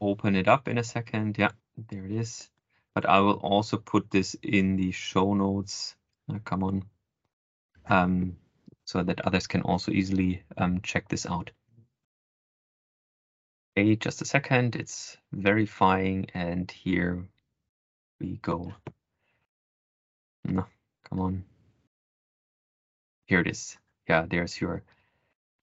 open 0.01 0.35
it 0.35 0.49
up 0.49 0.69
in 0.69 0.79
a 0.79 0.85
second. 0.85 1.39
Yeah, 1.39 1.53
there 1.89 2.07
it 2.07 2.13
is. 2.13 2.51
But 2.95 3.05
I 3.05 3.21
will 3.21 3.41
also 3.43 3.79
put 3.79 4.11
this 4.11 4.37
in 4.43 4.77
the 4.77 4.93
show 4.93 5.35
notes. 5.35 5.97
Oh, 6.29 6.41
come 6.45 6.67
on. 6.67 6.83
Um, 7.89 8.37
so 8.85 9.03
that 9.03 9.21
others 9.27 9.47
can 9.47 9.63
also 9.63 9.91
easily 9.93 10.45
um, 10.57 10.81
check 10.83 11.09
this 11.09 11.27
out. 11.27 11.51
Okay, 13.77 13.97
just 13.97 14.23
a 14.23 14.25
second, 14.25 14.77
it's 14.77 15.17
verifying 15.33 16.27
and 16.33 16.71
here 16.71 17.25
we 18.21 18.37
go. 18.41 18.73
No, 20.45 20.67
come 21.09 21.21
on. 21.21 21.45
Here 23.27 23.41
it 23.41 23.49
is. 23.49 23.77
Yeah, 24.09 24.27
there's 24.29 24.61
your 24.61 24.85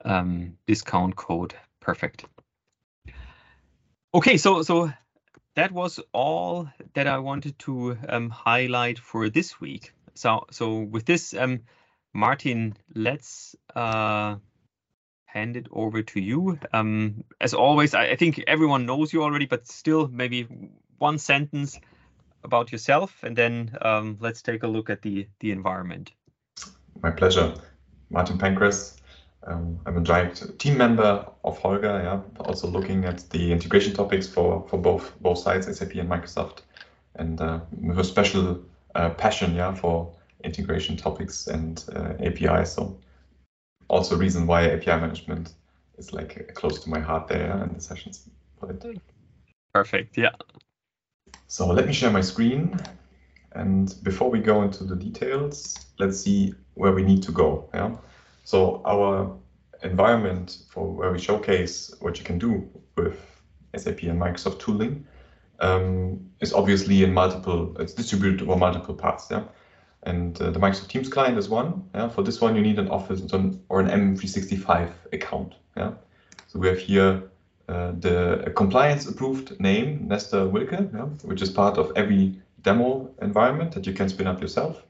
um, 0.03 0.57
discount 0.67 1.15
code. 1.15 1.53
Perfect. 1.79 2.25
Okay, 4.13 4.35
so 4.35 4.61
so 4.61 4.91
that 5.55 5.71
was 5.71 6.01
all 6.11 6.67
that 6.95 7.07
I 7.07 7.19
wanted 7.19 7.57
to 7.59 7.97
um, 8.09 8.29
highlight 8.29 8.99
for 8.99 9.29
this 9.29 9.61
week. 9.61 9.93
So 10.15 10.47
so 10.51 10.79
with 10.79 11.05
this, 11.05 11.33
um, 11.33 11.61
Martin, 12.13 12.75
let's 12.93 13.55
uh, 13.73 14.35
hand 15.31 15.55
it 15.55 15.67
over 15.71 16.01
to 16.01 16.19
you. 16.19 16.59
Um, 16.73 17.23
as 17.39 17.53
always, 17.53 17.93
I, 17.93 18.07
I, 18.07 18.15
think 18.15 18.43
everyone 18.47 18.85
knows 18.85 19.13
you 19.13 19.23
already, 19.23 19.45
but 19.45 19.67
still, 19.67 20.07
maybe 20.07 20.47
one 20.97 21.17
sentence 21.17 21.79
about 22.43 22.71
yourself, 22.71 23.23
and 23.23 23.35
then 23.35 23.77
um, 23.81 24.17
let's 24.19 24.41
take 24.41 24.63
a 24.63 24.67
look 24.67 24.89
at 24.89 25.01
the 25.01 25.27
the 25.39 25.51
environment. 25.51 26.11
My 27.01 27.11
pleasure, 27.11 27.53
Martin 28.09 28.37
Pankraz. 28.37 28.97
Um, 29.47 29.79
I'm 29.87 29.97
a 29.97 30.01
giant 30.01 30.59
team 30.59 30.77
member 30.77 31.25
of 31.43 31.57
Holger. 31.57 32.01
Yeah, 32.03 32.21
also 32.45 32.67
looking 32.67 33.05
at 33.05 33.27
the 33.29 33.51
integration 33.51 33.93
topics 33.93 34.27
for 34.27 34.67
for 34.67 34.77
both 34.77 35.13
both 35.21 35.39
sides, 35.39 35.65
SAP 35.77 35.95
and 35.95 36.09
Microsoft, 36.09 36.59
and 37.15 37.39
uh, 37.39 37.59
with 37.81 37.99
a 37.99 38.03
special 38.03 38.59
uh, 38.95 39.09
passion, 39.11 39.55
yeah, 39.55 39.73
for 39.73 40.13
integration 40.43 40.97
topics 40.97 41.47
and 41.47 41.85
uh, 41.95 42.13
APIs. 42.19 42.73
So 42.73 42.97
also 43.91 44.15
a 44.15 44.17
reason 44.17 44.47
why 44.47 44.69
API 44.69 44.91
management 44.91 45.53
is 45.97 46.13
like 46.13 46.53
close 46.55 46.81
to 46.83 46.89
my 46.89 46.99
heart 46.99 47.27
there 47.27 47.51
and 47.61 47.75
the 47.75 47.81
sessions 47.81 48.29
Perfect. 49.73 50.17
Yeah. 50.17 50.35
So 51.47 51.67
let 51.67 51.85
me 51.87 51.93
share 51.93 52.11
my 52.11 52.21
screen. 52.21 52.79
And 53.53 53.93
before 54.03 54.29
we 54.29 54.39
go 54.39 54.61
into 54.61 54.83
the 54.85 54.95
details, 54.95 55.77
let's 55.99 56.19
see 56.19 56.53
where 56.75 56.93
we 56.93 57.03
need 57.03 57.21
to 57.23 57.31
go. 57.31 57.69
Yeah. 57.73 57.95
So 58.43 58.81
our 58.85 59.37
environment 59.83 60.59
for 60.69 60.91
where 60.91 61.11
we 61.11 61.19
showcase 61.19 61.93
what 61.99 62.17
you 62.17 62.23
can 62.23 62.37
do 62.39 62.69
with 62.95 63.19
SAP 63.75 64.03
and 64.03 64.21
Microsoft 64.21 64.59
tooling 64.59 65.05
um, 65.59 66.29
is 66.39 66.53
obviously 66.53 67.03
in 67.03 67.13
multiple, 67.13 67.75
it's 67.79 67.93
distributed 67.93 68.41
over 68.41 68.57
multiple 68.57 68.95
paths. 68.95 69.27
Yeah. 69.29 69.43
And 70.03 70.39
uh, 70.41 70.49
the 70.49 70.59
Microsoft 70.59 70.87
Teams 70.87 71.09
client 71.09 71.37
is 71.37 71.47
one. 71.47 71.83
Yeah? 71.93 72.09
For 72.09 72.23
this 72.23 72.41
one, 72.41 72.55
you 72.55 72.61
need 72.61 72.79
an 72.79 72.87
Office 72.89 73.21
or 73.69 73.79
an 73.79 73.87
M365 73.87 74.91
account. 75.13 75.55
Yeah? 75.77 75.93
So 76.47 76.59
we 76.59 76.67
have 76.67 76.79
here 76.79 77.23
uh, 77.69 77.91
the 77.99 78.51
compliance 78.55 79.07
approved 79.07 79.59
name, 79.59 80.07
Nestor 80.07 80.45
Wilke, 80.47 80.93
yeah? 80.93 81.05
which 81.27 81.41
is 81.41 81.49
part 81.49 81.77
of 81.77 81.91
every 81.95 82.41
demo 82.63 83.09
environment 83.21 83.71
that 83.73 83.85
you 83.85 83.93
can 83.93 84.09
spin 84.09 84.27
up 84.27 84.41
yourself. 84.41 84.83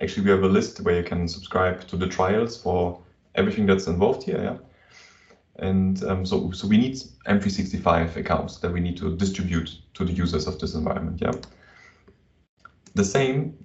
Actually, 0.00 0.24
we 0.24 0.30
have 0.30 0.42
a 0.42 0.48
list 0.48 0.80
where 0.80 0.96
you 0.96 1.02
can 1.04 1.26
subscribe 1.26 1.86
to 1.88 1.96
the 1.96 2.06
trials 2.06 2.60
for 2.60 3.00
everything 3.34 3.66
that's 3.66 3.86
involved 3.86 4.22
here. 4.22 4.42
Yeah? 4.42 4.56
And 5.56 6.02
um, 6.04 6.24
so, 6.24 6.50
so 6.52 6.66
we 6.66 6.78
need 6.78 6.96
M365 7.26 8.16
accounts 8.16 8.58
that 8.58 8.72
we 8.72 8.80
need 8.80 8.96
to 8.98 9.16
distribute 9.16 9.76
to 9.94 10.04
the 10.04 10.12
users 10.12 10.46
of 10.46 10.58
this 10.58 10.74
environment. 10.74 11.20
Yeah. 11.20 11.32
The 12.94 13.04
same 13.04 13.56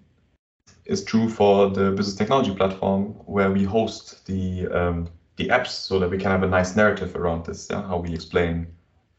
is 0.85 1.03
true 1.03 1.29
for 1.29 1.69
the 1.69 1.91
business 1.91 2.15
technology 2.15 2.53
platform 2.53 3.05
where 3.25 3.51
we 3.51 3.63
host 3.63 4.25
the 4.25 4.67
um, 4.67 5.09
the 5.37 5.49
apps 5.49 5.67
so 5.67 5.99
that 5.99 6.09
we 6.09 6.17
can 6.17 6.31
have 6.31 6.43
a 6.43 6.47
nice 6.47 6.75
narrative 6.75 7.15
around 7.15 7.45
this, 7.45 7.67
yeah? 7.69 7.81
how 7.81 7.97
we 7.97 8.13
explain 8.13 8.67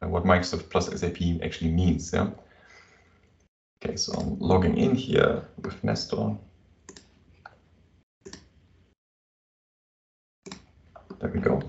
uh, 0.02 0.08
what 0.08 0.24
Microsoft 0.24 0.70
plus 0.70 0.88
SAP 0.98 1.42
actually 1.42 1.70
means. 1.70 2.10
Yeah. 2.12 2.30
Okay, 3.84 3.96
so 3.96 4.12
I'm 4.14 4.38
logging 4.38 4.78
in 4.78 4.94
here 4.94 5.42
with 5.62 5.82
Nestor. 5.84 6.36
there 11.20 11.30
we 11.30 11.40
go. 11.40 11.62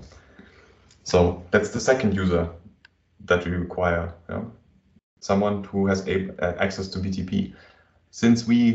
So 1.04 1.42
that's 1.50 1.70
the 1.70 1.80
second 1.80 2.14
user 2.14 2.48
that 3.26 3.44
we 3.44 3.52
require. 3.52 4.12
Yeah? 4.28 4.42
Someone 5.20 5.64
who 5.64 5.86
has 5.86 6.06
uh, 6.06 6.54
access 6.58 6.88
to 6.88 6.98
BTP. 6.98 7.54
Since 8.18 8.48
we 8.48 8.74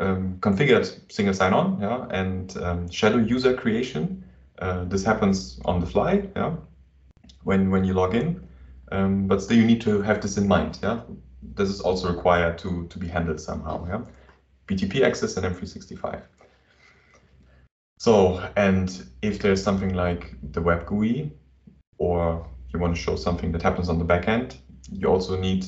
um, 0.00 0.38
configured 0.40 1.12
single 1.12 1.32
sign-on 1.32 1.80
yeah, 1.80 2.08
and 2.10 2.56
um, 2.56 2.90
shadow 2.90 3.18
user 3.18 3.54
creation, 3.54 4.24
uh, 4.58 4.82
this 4.82 5.04
happens 5.04 5.60
on 5.64 5.78
the 5.78 5.86
fly 5.86 6.28
yeah, 6.34 6.56
when, 7.44 7.70
when 7.70 7.84
you 7.84 7.94
log 7.94 8.16
in. 8.16 8.48
Um, 8.90 9.28
but 9.28 9.42
still 9.42 9.58
you 9.58 9.64
need 9.64 9.80
to 9.82 10.02
have 10.02 10.20
this 10.20 10.38
in 10.38 10.48
mind. 10.48 10.80
Yeah, 10.82 11.02
This 11.54 11.68
is 11.68 11.80
also 11.80 12.12
required 12.12 12.58
to, 12.58 12.88
to 12.88 12.98
be 12.98 13.06
handled 13.06 13.40
somehow. 13.40 13.86
Yeah, 13.86 14.00
BTP 14.66 15.06
access 15.06 15.36
and 15.36 15.46
M365. 15.46 16.22
So, 18.00 18.44
and 18.56 19.06
if 19.22 19.38
there's 19.38 19.62
something 19.62 19.94
like 19.94 20.34
the 20.50 20.60
web 20.60 20.86
GUI, 20.86 21.30
or 21.98 22.44
you 22.72 22.80
want 22.80 22.96
to 22.96 23.00
show 23.00 23.14
something 23.14 23.52
that 23.52 23.62
happens 23.62 23.88
on 23.88 24.00
the 24.00 24.04
backend, 24.04 24.56
you 24.90 25.06
also 25.06 25.38
need 25.38 25.64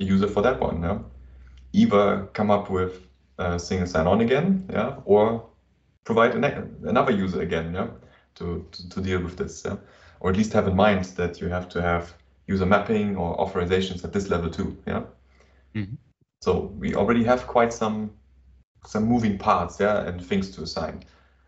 a 0.00 0.04
user 0.04 0.28
for 0.28 0.40
that 0.40 0.58
one. 0.58 0.82
Yeah? 0.82 0.98
Either 1.74 2.28
come 2.32 2.50
up 2.50 2.70
with 2.70 3.06
a 3.38 3.58
single 3.58 3.86
sign-on 3.86 4.20
again, 4.20 4.64
yeah, 4.72 4.96
or 5.04 5.44
provide 6.04 6.34
an, 6.34 6.44
another 6.84 7.12
user 7.12 7.42
again, 7.42 7.74
yeah, 7.74 7.88
to, 8.36 8.64
to, 8.70 8.88
to 8.88 9.00
deal 9.00 9.20
with 9.20 9.36
this, 9.36 9.62
yeah, 9.64 9.76
or 10.20 10.30
at 10.30 10.36
least 10.36 10.52
have 10.52 10.68
in 10.68 10.76
mind 10.76 11.04
that 11.16 11.40
you 11.40 11.48
have 11.48 11.68
to 11.68 11.82
have 11.82 12.14
user 12.46 12.66
mapping 12.66 13.16
or 13.16 13.36
authorizations 13.36 14.04
at 14.04 14.12
this 14.12 14.30
level 14.30 14.50
too, 14.50 14.76
yeah. 14.86 15.02
Mm 15.74 15.82
-hmm. 15.82 15.96
So 16.44 16.74
we 16.78 16.94
already 16.94 17.24
have 17.24 17.46
quite 17.46 17.72
some 17.72 18.08
some 18.86 19.06
moving 19.06 19.38
parts, 19.38 19.80
yeah, 19.80 20.06
and 20.06 20.28
things 20.28 20.50
to 20.50 20.62
assign. 20.62 21.02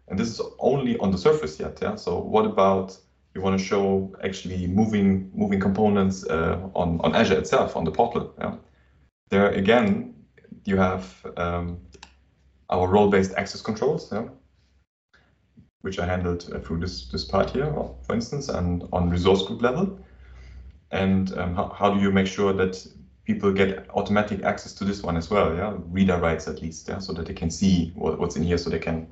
And 0.08 0.18
this 0.18 0.28
is 0.28 0.40
only 0.58 0.98
on 0.98 1.10
the 1.10 1.18
surface 1.18 1.62
yet, 1.62 1.80
yeah. 1.82 1.96
So 1.96 2.18
what 2.18 2.46
about 2.46 2.98
you 3.34 3.42
want 3.42 3.58
to 3.58 3.64
show 3.64 4.12
actually 4.24 4.66
moving 4.66 5.30
moving 5.34 5.60
components 5.60 6.24
uh, 6.24 6.70
on 6.72 7.00
on 7.00 7.14
Azure 7.14 7.38
itself 7.38 7.76
on 7.76 7.84
the 7.84 7.90
portal? 7.90 8.34
Yeah. 8.38 8.54
There 9.28 9.50
again, 9.50 10.14
you 10.66 10.76
have 10.76 11.26
um, 11.36 11.78
our 12.70 12.88
role-based 12.88 13.34
access 13.34 13.62
controls, 13.62 14.10
yeah, 14.12 14.28
which 15.82 15.98
are 15.98 16.06
handled 16.06 16.52
uh, 16.52 16.58
through 16.58 16.80
this 16.80 17.06
this 17.06 17.24
part 17.24 17.50
here, 17.50 17.72
for 18.02 18.14
instance, 18.14 18.48
and 18.48 18.88
on 18.92 19.10
resource 19.10 19.42
group 19.46 19.62
level. 19.62 19.98
And 20.90 21.36
um, 21.36 21.54
how, 21.54 21.68
how 21.68 21.94
do 21.94 22.00
you 22.00 22.10
make 22.12 22.26
sure 22.26 22.52
that 22.52 22.86
people 23.24 23.52
get 23.52 23.90
automatic 23.90 24.44
access 24.44 24.72
to 24.74 24.84
this 24.84 25.02
one 25.02 25.16
as 25.16 25.30
well, 25.30 25.54
yeah, 25.54 25.74
reader 25.90 26.16
rights 26.16 26.46
at 26.46 26.62
least, 26.62 26.88
yeah, 26.88 26.98
so 26.98 27.12
that 27.12 27.26
they 27.26 27.34
can 27.34 27.50
see 27.50 27.92
what, 27.96 28.18
what's 28.18 28.36
in 28.36 28.42
here, 28.42 28.56
so 28.56 28.70
they 28.70 28.78
can 28.78 29.06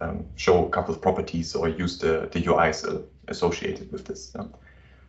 um, 0.00 0.26
show 0.36 0.66
a 0.66 0.68
couple 0.68 0.94
of 0.94 1.00
properties 1.00 1.54
or 1.54 1.68
use 1.68 1.98
the, 1.98 2.28
the 2.32 2.42
UIs 2.42 3.04
associated 3.28 3.90
with 3.90 4.04
this. 4.04 4.32
Yeah? 4.34 4.44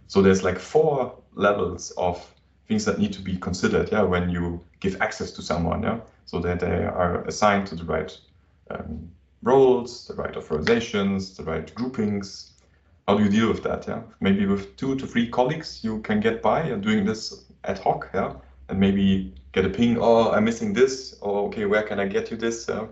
So 0.07 0.21
there's 0.21 0.43
like 0.43 0.57
four 0.57 1.21
levels 1.33 1.91
of 1.97 2.25
things 2.67 2.85
that 2.85 2.99
need 2.99 3.13
to 3.13 3.21
be 3.21 3.37
considered, 3.37 3.91
yeah, 3.91 4.01
when 4.01 4.29
you 4.29 4.63
give 4.79 5.01
access 5.01 5.31
to 5.31 5.41
someone, 5.41 5.83
yeah, 5.83 5.99
so 6.25 6.39
that 6.39 6.59
they 6.59 6.85
are 6.85 7.23
assigned 7.25 7.67
to 7.67 7.75
the 7.75 7.83
right 7.83 8.17
um, 8.71 9.09
roles, 9.43 10.07
the 10.07 10.15
right 10.15 10.33
authorizations, 10.33 11.35
the 11.35 11.43
right 11.43 11.73
groupings. 11.75 12.53
How 13.07 13.17
do 13.17 13.23
you 13.23 13.29
deal 13.29 13.49
with 13.49 13.61
that? 13.63 13.87
Yeah, 13.87 14.01
maybe 14.19 14.45
with 14.47 14.75
two 14.77 14.95
to 14.95 15.05
three 15.05 15.29
colleagues, 15.29 15.81
you 15.83 15.99
can 16.01 16.19
get 16.19 16.41
by 16.41 16.61
and 16.61 16.81
doing 16.81 17.05
this 17.05 17.45
ad 17.63 17.79
hoc, 17.79 18.09
yeah, 18.13 18.33
and 18.69 18.79
maybe 18.79 19.33
get 19.51 19.65
a 19.65 19.69
ping, 19.69 19.97
oh, 19.99 20.31
I'm 20.31 20.45
missing 20.45 20.73
this, 20.73 21.17
or 21.21 21.47
okay, 21.47 21.65
where 21.65 21.83
can 21.83 21.99
I 21.99 22.07
get 22.07 22.31
you 22.31 22.37
this? 22.37 22.67
And 22.67 22.89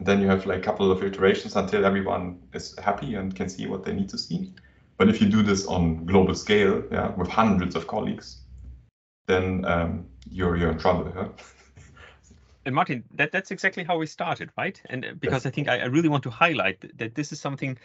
then 0.00 0.20
you 0.22 0.28
have 0.28 0.46
like 0.46 0.58
a 0.58 0.62
couple 0.62 0.90
of 0.90 1.02
iterations 1.04 1.56
until 1.56 1.84
everyone 1.84 2.40
is 2.54 2.74
happy 2.78 3.14
and 3.16 3.34
can 3.34 3.48
see 3.48 3.66
what 3.66 3.84
they 3.84 3.92
need 3.92 4.08
to 4.08 4.18
see. 4.18 4.52
But 4.96 5.08
if 5.08 5.20
you 5.20 5.28
do 5.28 5.42
this 5.42 5.66
on 5.66 6.06
global 6.06 6.34
scale, 6.34 6.82
yeah, 6.90 7.10
with 7.16 7.28
hundreds 7.28 7.76
of 7.76 7.86
colleagues, 7.86 8.38
then 9.26 9.64
um, 9.64 10.06
you're 10.30 10.56
you're 10.56 10.70
in 10.72 10.78
trouble. 10.78 11.10
Huh? 11.14 11.28
and 12.64 12.74
Martin, 12.74 13.04
that, 13.14 13.32
that's 13.32 13.50
exactly 13.50 13.84
how 13.84 13.98
we 13.98 14.06
started, 14.06 14.50
right? 14.56 14.80
And 14.90 15.04
uh, 15.04 15.08
because 15.18 15.44
yes. 15.44 15.46
I 15.46 15.50
think 15.50 15.68
I, 15.68 15.80
I, 15.80 15.86
really 15.86 16.08
want 16.08 16.22
to 16.24 16.30
highlight 16.30 16.84
that 16.98 17.14
this 17.14 17.32
is 17.32 17.40
something 17.40 17.78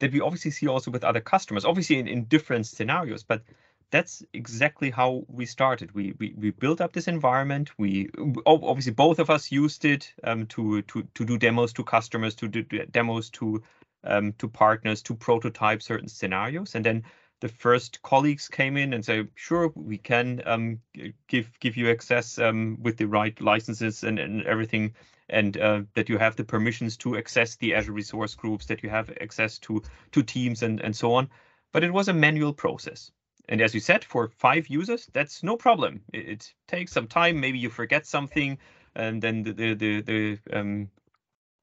that 0.00 0.12
we 0.12 0.20
obviously 0.20 0.50
see 0.50 0.68
also 0.68 0.90
with 0.90 1.04
other 1.04 1.20
customers, 1.20 1.64
obviously 1.64 1.98
in, 1.98 2.08
in 2.08 2.24
different 2.24 2.66
scenarios, 2.66 3.22
but 3.22 3.42
that's 3.90 4.22
exactly 4.32 4.90
how 4.90 5.24
we 5.28 5.46
started. 5.46 5.92
We 5.92 6.14
we, 6.18 6.34
we 6.36 6.50
built 6.50 6.80
up 6.80 6.92
this 6.92 7.08
environment. 7.08 7.70
We 7.78 8.10
obviously 8.46 8.92
both 8.92 9.18
of 9.18 9.30
us 9.30 9.50
used 9.50 9.84
it 9.84 10.12
um, 10.24 10.46
to 10.48 10.82
to 10.82 11.02
to 11.14 11.24
do 11.24 11.38
demos 11.38 11.72
to 11.74 11.84
customers, 11.84 12.34
to 12.36 12.48
do 12.48 12.62
demos 12.62 13.30
to 13.30 13.62
um, 14.04 14.32
to 14.34 14.48
partners, 14.48 15.02
to 15.02 15.14
prototype 15.14 15.82
certain 15.82 16.08
scenarios, 16.08 16.74
and 16.74 16.84
then 16.84 17.04
the 17.40 17.48
first 17.48 18.02
colleagues 18.02 18.48
came 18.48 18.76
in 18.76 18.92
and 18.92 19.04
said, 19.04 19.28
sure, 19.34 19.72
we 19.74 19.98
can 19.98 20.42
um, 20.46 20.80
give 21.28 21.50
give 21.60 21.76
you 21.76 21.90
access 21.90 22.38
um, 22.38 22.78
with 22.82 22.96
the 22.96 23.06
right 23.06 23.40
licenses 23.40 24.04
and, 24.04 24.18
and 24.18 24.44
everything, 24.46 24.94
and 25.28 25.56
uh, 25.56 25.82
that 25.94 26.08
you 26.08 26.18
have 26.18 26.36
the 26.36 26.44
permissions 26.44 26.96
to 26.96 27.16
access 27.16 27.56
the 27.56 27.74
Azure 27.74 27.92
resource 27.92 28.34
groups, 28.34 28.66
that 28.66 28.82
you 28.82 28.90
have 28.90 29.12
access 29.20 29.58
to 29.58 29.82
to 30.12 30.22
teams 30.22 30.62
and 30.62 30.80
and 30.80 30.96
so 30.96 31.14
on. 31.14 31.28
But 31.72 31.84
it 31.84 31.92
was 31.92 32.08
a 32.08 32.14
manual 32.14 32.52
process. 32.52 33.12
And 33.48 33.60
as 33.60 33.72
you 33.72 33.80
said, 33.80 34.04
for 34.04 34.28
five 34.28 34.68
users, 34.68 35.08
that's 35.12 35.42
no 35.42 35.56
problem. 35.56 36.02
It, 36.12 36.28
it 36.28 36.54
takes 36.66 36.92
some 36.92 37.06
time. 37.06 37.40
Maybe 37.40 37.58
you 37.58 37.70
forget 37.70 38.06
something, 38.06 38.58
and 38.94 39.22
then 39.22 39.42
the 39.42 39.52
the 39.52 39.74
the, 39.74 40.00
the 40.02 40.38
um, 40.52 40.90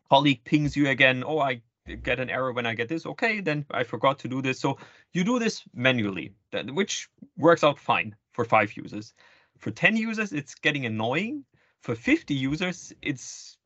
colleague 0.10 0.44
pings 0.46 0.76
you 0.78 0.90
again. 0.90 1.24
Oh, 1.26 1.40
I 1.40 1.62
get 1.86 2.20
an 2.20 2.30
error 2.30 2.52
when 2.52 2.66
I 2.66 2.74
get 2.76 2.90
this. 2.90 3.06
Okay, 3.06 3.42
then 3.42 3.66
I 3.72 3.84
forgot 3.84 4.20
to 4.20 4.28
do 4.28 4.42
this. 4.42 4.60
So 4.60 4.78
you 5.14 5.24
do 5.24 5.40
this 5.40 5.64
manually, 5.74 6.34
which 6.70 7.10
works 7.38 7.64
out 7.64 7.80
fine 7.80 8.16
for 8.32 8.46
five 8.46 8.76
users. 8.76 9.14
For 9.60 9.72
10 9.72 9.96
users, 9.96 10.34
it's 10.34 10.56
getting 10.56 10.86
annoying. 10.86 11.46
For 11.82 11.96
50 11.96 12.34
users, 12.34 12.92
it's 13.02 13.58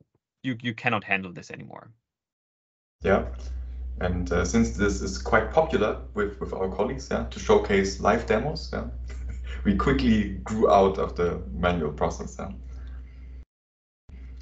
you 0.42 0.56
you 0.62 0.74
cannot 0.74 1.04
handle 1.04 1.32
this 1.32 1.50
anymore. 1.50 1.90
Yeah. 3.02 3.24
And 4.00 4.30
uh, 4.32 4.44
since 4.44 4.70
this 4.76 5.02
is 5.02 5.18
quite 5.18 5.52
popular 5.52 6.00
with, 6.14 6.38
with 6.40 6.52
our 6.52 6.68
colleagues, 6.68 7.08
yeah, 7.10 7.24
to 7.24 7.38
showcase 7.38 8.00
live 8.00 8.26
demos, 8.26 8.70
yeah, 8.72 8.84
we 9.64 9.76
quickly 9.76 10.38
grew 10.44 10.70
out 10.70 10.98
of 10.98 11.16
the 11.16 11.42
manual 11.52 11.92
process. 11.92 12.36
Yeah. 12.38 12.50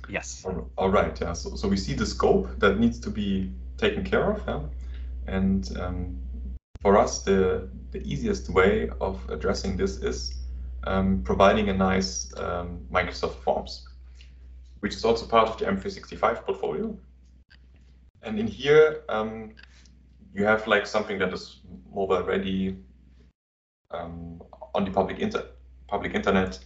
Yes. 0.08 0.46
All 0.76 0.90
right. 0.90 1.18
Yeah. 1.20 1.34
So, 1.34 1.54
so 1.54 1.68
we 1.68 1.76
see 1.76 1.94
the 1.94 2.06
scope 2.06 2.48
that 2.58 2.78
needs 2.78 2.98
to 3.00 3.10
be 3.10 3.52
taken 3.78 4.04
care 4.04 4.32
of. 4.32 4.42
Yeah? 4.46 4.60
And 5.26 5.78
um, 5.78 6.18
for 6.82 6.98
us, 6.98 7.22
the, 7.22 7.68
the 7.90 8.02
easiest 8.02 8.50
way 8.50 8.90
of 9.00 9.18
addressing 9.30 9.76
this 9.76 9.96
is 9.98 10.34
um, 10.84 11.22
providing 11.22 11.68
a 11.70 11.74
nice 11.74 12.32
um, 12.38 12.80
Microsoft 12.92 13.36
Forms, 13.42 13.88
which 14.80 14.94
is 14.94 15.04
also 15.04 15.26
part 15.26 15.48
of 15.48 15.58
the 15.58 15.64
M365 15.64 16.44
portfolio. 16.44 16.96
And 18.22 18.38
in 18.38 18.46
here, 18.46 19.02
um, 19.08 19.54
you 20.34 20.44
have 20.44 20.66
like 20.66 20.86
something 20.86 21.18
that 21.18 21.32
is 21.32 21.60
mobile 21.92 22.22
ready 22.22 22.76
um, 23.90 24.42
on 24.74 24.84
the 24.84 24.90
public 24.90 25.18
inter 25.18 25.44
public 25.88 26.14
internet, 26.14 26.58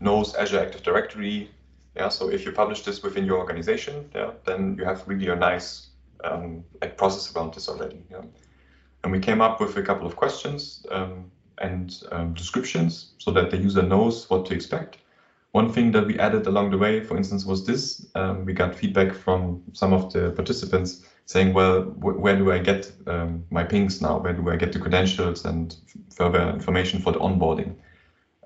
knows 0.00 0.34
Azure 0.34 0.60
Active 0.60 0.82
Directory. 0.82 1.50
Yeah, 1.96 2.10
so 2.10 2.28
if 2.28 2.44
you 2.44 2.52
publish 2.52 2.82
this 2.82 3.02
within 3.02 3.24
your 3.24 3.38
organization, 3.38 4.10
yeah, 4.14 4.32
then 4.44 4.76
you 4.78 4.84
have 4.84 5.08
really 5.08 5.28
a 5.28 5.36
nice 5.36 5.88
um, 6.24 6.64
like 6.80 6.96
process 6.96 7.34
around 7.34 7.54
this 7.54 7.68
already. 7.68 8.02
Yeah. 8.10 8.22
And 9.02 9.12
we 9.12 9.20
came 9.20 9.40
up 9.40 9.60
with 9.60 9.76
a 9.76 9.82
couple 9.82 10.06
of 10.06 10.16
questions 10.16 10.84
um, 10.90 11.30
and 11.58 12.02
um, 12.12 12.34
descriptions 12.34 13.12
so 13.18 13.30
that 13.32 13.50
the 13.50 13.56
user 13.56 13.82
knows 13.82 14.28
what 14.28 14.46
to 14.46 14.54
expect. 14.54 14.98
One 15.52 15.72
thing 15.72 15.92
that 15.92 16.06
we 16.06 16.18
added 16.18 16.46
along 16.46 16.70
the 16.70 16.78
way, 16.78 17.00
for 17.00 17.16
instance, 17.16 17.46
was 17.46 17.64
this. 17.64 18.04
Um, 18.14 18.44
we 18.44 18.52
got 18.52 18.74
feedback 18.74 19.14
from 19.14 19.62
some 19.72 19.94
of 19.94 20.12
the 20.12 20.30
participants 20.32 21.02
saying, 21.24 21.54
well, 21.54 21.82
wh 21.82 22.18
where 22.20 22.36
do 22.36 22.52
I 22.52 22.58
get 22.58 22.92
um, 23.06 23.44
my 23.50 23.64
pings 23.64 24.02
now? 24.02 24.18
Where 24.18 24.34
do 24.34 24.50
I 24.50 24.56
get 24.56 24.72
the 24.72 24.78
credentials 24.78 25.44
and 25.44 25.74
further 26.14 26.50
information 26.50 27.00
for 27.00 27.12
the 27.12 27.20
onboarding? 27.20 27.74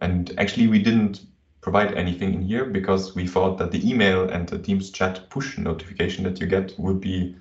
And 0.00 0.32
actually, 0.38 0.68
we 0.68 0.78
didn't 0.78 1.22
provide 1.62 1.94
anything 1.94 2.32
in 2.32 2.42
here 2.42 2.64
because 2.64 3.14
we 3.14 3.26
thought 3.26 3.58
that 3.58 3.70
the 3.70 3.88
email 3.88 4.28
and 4.28 4.48
the 4.48 4.58
Teams 4.58 4.90
chat 4.90 5.28
push 5.30 5.58
notification 5.58 6.24
that 6.24 6.40
you 6.40 6.46
get 6.46 6.72
would 6.78 7.00
be 7.00 7.34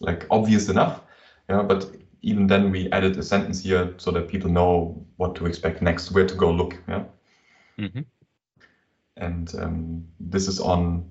like 0.00 0.26
obvious 0.30 0.68
enough. 0.68 1.00
Yeah, 1.48 1.62
but 1.62 1.94
even 2.22 2.46
then 2.46 2.70
we 2.70 2.90
added 2.90 3.16
a 3.18 3.22
sentence 3.22 3.62
here 3.62 3.94
so 3.98 4.10
that 4.12 4.28
people 4.28 4.50
know 4.50 5.04
what 5.16 5.34
to 5.36 5.46
expect 5.46 5.82
next, 5.82 6.10
where 6.12 6.26
to 6.26 6.34
go 6.34 6.50
look. 6.50 6.78
Yeah. 6.88 7.04
Mm-hmm. 7.78 8.00
And 9.16 9.54
um, 9.58 10.06
this 10.18 10.48
is 10.48 10.58
on 10.58 11.04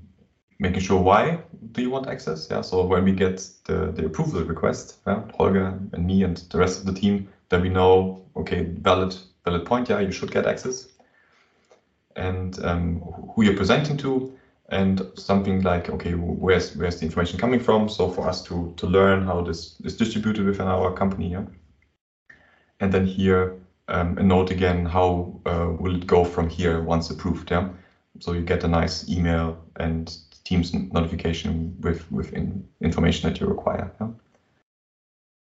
making 0.59 0.81
sure 0.81 0.99
why 0.99 1.39
do 1.71 1.81
you 1.81 1.89
want 1.89 2.07
access. 2.07 2.47
Yeah. 2.49 2.61
So 2.61 2.85
when 2.85 3.03
we 3.03 3.11
get 3.11 3.47
the, 3.65 3.91
the 3.91 4.05
approval 4.05 4.43
request, 4.43 4.97
yeah, 5.05 5.21
Holger 5.37 5.79
and 5.91 6.05
me 6.05 6.23
and 6.23 6.37
the 6.37 6.57
rest 6.57 6.79
of 6.79 6.85
the 6.85 6.93
team, 6.93 7.29
then 7.49 7.61
we 7.61 7.69
know, 7.69 8.25
okay, 8.35 8.63
valid 8.63 9.15
valid 9.45 9.65
point. 9.65 9.89
Yeah, 9.89 9.99
you 9.99 10.11
should 10.11 10.31
get 10.31 10.45
access. 10.45 10.87
And 12.15 12.63
um, 12.63 12.99
who 13.35 13.43
you're 13.43 13.57
presenting 13.57 13.97
to, 13.97 14.37
and 14.69 15.02
something 15.15 15.62
like, 15.62 15.89
okay, 15.89 16.13
where's 16.13 16.76
where's 16.76 16.99
the 16.99 17.06
information 17.06 17.39
coming 17.39 17.60
from? 17.60 17.89
So 17.89 18.10
for 18.10 18.28
us 18.28 18.41
to 18.43 18.73
to 18.78 18.88
learn 18.88 19.26
how 19.26 19.41
this 19.41 19.80
is 19.84 19.97
distributed 19.97 20.45
within 20.45 20.67
our 20.67 20.93
company, 20.93 21.32
yeah. 21.32 21.45
And 22.80 22.91
then 22.91 23.06
here 23.06 23.56
um, 23.88 24.17
a 24.17 24.23
note 24.23 24.52
again, 24.52 24.86
how 24.86 25.39
uh, 25.45 25.69
will 25.80 25.95
it 25.95 26.08
go 26.08 26.23
from 26.23 26.49
here 26.49 26.82
once 26.82 27.10
approved, 27.10 27.52
yeah. 27.52 27.69
So 28.19 28.34
you 28.34 28.41
get 28.41 28.63
a 28.63 28.67
nice 28.67 29.10
email 29.10 29.58
and 29.76 30.15
Teams 30.43 30.73
notification 30.73 31.78
with 31.80 32.12
with 32.12 32.34
in, 32.34 32.67
information 32.82 33.30
that 33.30 33.39
you 33.39 33.47
require. 33.47 33.93
Yeah? 34.02 34.10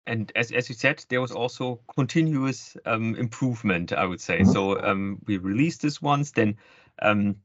And 0.07 0.33
as, 0.37 0.53
as 0.53 0.69
you 0.69 0.75
said, 0.75 1.05
there 1.09 1.21
was 1.21 1.33
also 1.33 1.81
continuous 1.95 2.77
um, 2.85 3.17
improvement, 3.17 3.93
I 3.93 4.05
would 4.05 4.21
say. 4.21 4.39
Mm 4.39 4.47
-hmm. 4.47 4.53
So 4.53 4.81
um, 4.91 5.19
we 5.27 5.39
released 5.39 5.81
this 5.81 6.03
once, 6.03 6.33
then 6.33 6.57
um, 7.03 7.37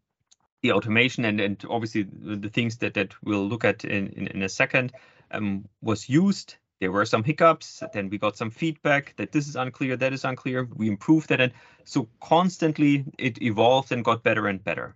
the 0.62 0.72
automation 0.72 1.26
and, 1.26 1.40
and 1.40 1.64
obviously 1.70 2.04
the 2.04 2.50
things 2.50 2.78
that, 2.78 2.94
that 2.96 3.14
we'll 3.24 3.48
look 3.48 3.64
at 3.64 3.86
in, 3.86 4.08
in, 4.10 4.28
in 4.28 4.44
a 4.44 4.50
second 4.50 4.92
um, 5.32 5.68
was 5.82 6.10
used. 6.10 6.56
There 6.80 6.92
were 6.92 7.06
some 7.06 7.24
hiccups, 7.24 7.82
then 7.94 8.10
we 8.10 8.20
got 8.20 8.38
some 8.38 8.52
feedback 8.52 9.16
that 9.18 9.32
this 9.32 9.48
is 9.48 9.56
unclear, 9.56 9.96
that 9.98 10.14
is 10.14 10.24
unclear. 10.26 10.68
We 10.76 10.88
improved 10.88 11.30
that. 11.30 11.42
And 11.42 11.52
so 11.86 12.08
constantly 12.22 13.06
it 13.18 13.42
evolved 13.42 13.92
and 13.92 14.04
got 14.04 14.24
better 14.24 14.48
and 14.48 14.64
better. 14.64 14.96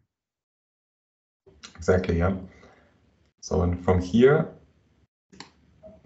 Exactly, 1.75 2.19
yeah. 2.19 2.35
So 3.41 3.63
and 3.63 3.83
from 3.83 3.99
here, 3.99 4.49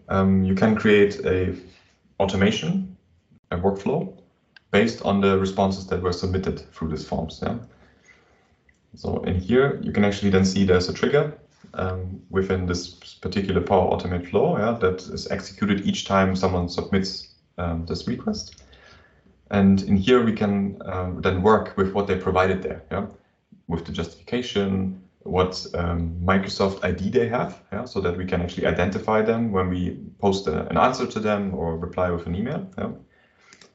um, 0.07 0.43
you 0.43 0.55
can 0.55 0.75
create 0.75 1.25
a 1.25 1.55
automation, 2.19 2.95
a 3.51 3.57
workflow 3.57 4.17
based 4.71 5.01
on 5.03 5.21
the 5.21 5.37
responses 5.37 5.87
that 5.87 6.01
were 6.01 6.13
submitted 6.13 6.59
through 6.73 6.89
these 6.89 7.07
forms. 7.07 7.39
Yeah. 7.43 7.57
So 8.95 9.21
in 9.23 9.35
here, 9.39 9.79
you 9.81 9.91
can 9.91 10.05
actually 10.05 10.29
then 10.31 10.45
see 10.45 10.63
there's 10.65 10.89
a 10.89 10.93
trigger 10.93 11.37
um, 11.73 12.21
within 12.29 12.65
this 12.65 12.87
particular 12.87 13.61
Power 13.61 13.95
Automate 13.95 14.29
flow 14.29 14.57
yeah, 14.57 14.71
that 14.79 15.01
is 15.07 15.27
executed 15.31 15.85
each 15.85 16.05
time 16.05 16.35
someone 16.35 16.69
submits 16.69 17.35
um, 17.57 17.85
this 17.85 18.07
request. 18.07 18.61
And 19.51 19.81
in 19.83 19.95
here, 19.95 20.23
we 20.23 20.33
can 20.33 20.81
um, 20.85 21.21
then 21.21 21.41
work 21.41 21.77
with 21.77 21.93
what 21.93 22.07
they 22.07 22.15
provided 22.15 22.63
there, 22.63 22.83
yeah, 22.91 23.05
with 23.67 23.85
the 23.85 23.91
justification, 23.91 25.01
what 25.19 25.65
um, 25.73 26.19
Microsoft 26.23 26.83
ID 26.83 27.09
they 27.09 27.27
have, 27.27 27.61
yeah, 27.71 27.85
so 27.85 27.99
that 28.01 28.17
we 28.17 28.25
can 28.25 28.41
actually 28.41 28.65
identify 28.65 29.21
them 29.21 29.51
when 29.51 29.69
we 29.69 29.97
post 30.19 30.47
a, 30.47 30.67
an 30.69 30.77
answer 30.77 31.05
to 31.05 31.19
them 31.19 31.53
or 31.53 31.77
reply 31.77 32.09
with 32.09 32.25
an 32.25 32.35
email. 32.35 32.67
Yeah. 32.77 32.91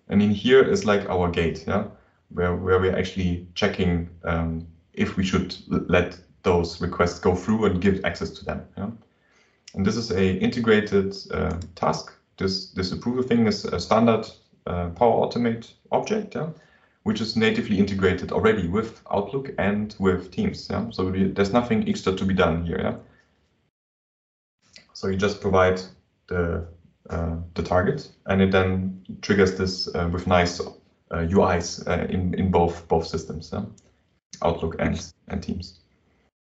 And 0.08 0.22
in 0.22 0.32
here 0.32 0.62
is 0.62 0.84
like 0.84 1.08
our 1.08 1.28
gate, 1.28 1.64
yeah, 1.68 1.84
where, 2.30 2.54
where 2.56 2.80
we're 2.80 2.96
actually 2.96 3.46
checking 3.54 4.10
um, 4.24 4.66
if 4.94 5.16
we 5.16 5.24
should 5.24 5.56
let 5.68 6.18
those 6.42 6.80
requests 6.80 7.18
go 7.18 7.34
through 7.34 7.66
and 7.66 7.80
give 7.80 8.04
access 8.04 8.30
to 8.30 8.44
them. 8.44 8.66
Yeah? 8.76 8.90
And 9.74 9.86
this 9.86 9.96
is 9.96 10.10
a 10.10 10.34
integrated 10.38 11.14
uh, 11.30 11.58
task. 11.74 12.12
This 12.38 12.70
this 12.70 12.92
approval 12.92 13.22
thing 13.22 13.46
is 13.46 13.64
a 13.64 13.78
standard 13.78 14.26
uh, 14.66 14.88
Power 14.90 15.26
Automate 15.26 15.72
object, 15.92 16.34
yeah? 16.34 16.48
which 17.02 17.20
is 17.20 17.36
natively 17.36 17.78
integrated 17.78 18.32
already 18.32 18.68
with 18.68 19.02
Outlook 19.10 19.50
and 19.58 19.94
with 19.98 20.30
Teams. 20.30 20.68
Yeah? 20.70 20.90
So 20.90 21.10
we, 21.10 21.24
there's 21.24 21.52
nothing 21.52 21.88
extra 21.88 22.14
to 22.16 22.24
be 22.24 22.34
done 22.34 22.64
here. 22.64 22.80
Yeah? 22.80 22.94
So 24.92 25.08
you 25.08 25.16
just 25.16 25.40
provide 25.40 25.80
the 26.26 26.66
uh, 27.08 27.36
the 27.54 27.62
target, 27.62 28.08
and 28.26 28.40
it 28.40 28.52
then 28.52 29.04
triggers 29.22 29.56
this 29.56 29.92
uh, 29.94 30.08
with 30.12 30.26
nice 30.26 30.60
UIs 31.10 31.86
uh, 31.88 32.06
in 32.08 32.34
in 32.34 32.50
both 32.50 32.86
both 32.88 33.06
systems. 33.06 33.50
Yeah? 33.52 33.64
Outlook 34.42 34.76
and, 34.78 35.12
and 35.28 35.42
Teams. 35.42 35.80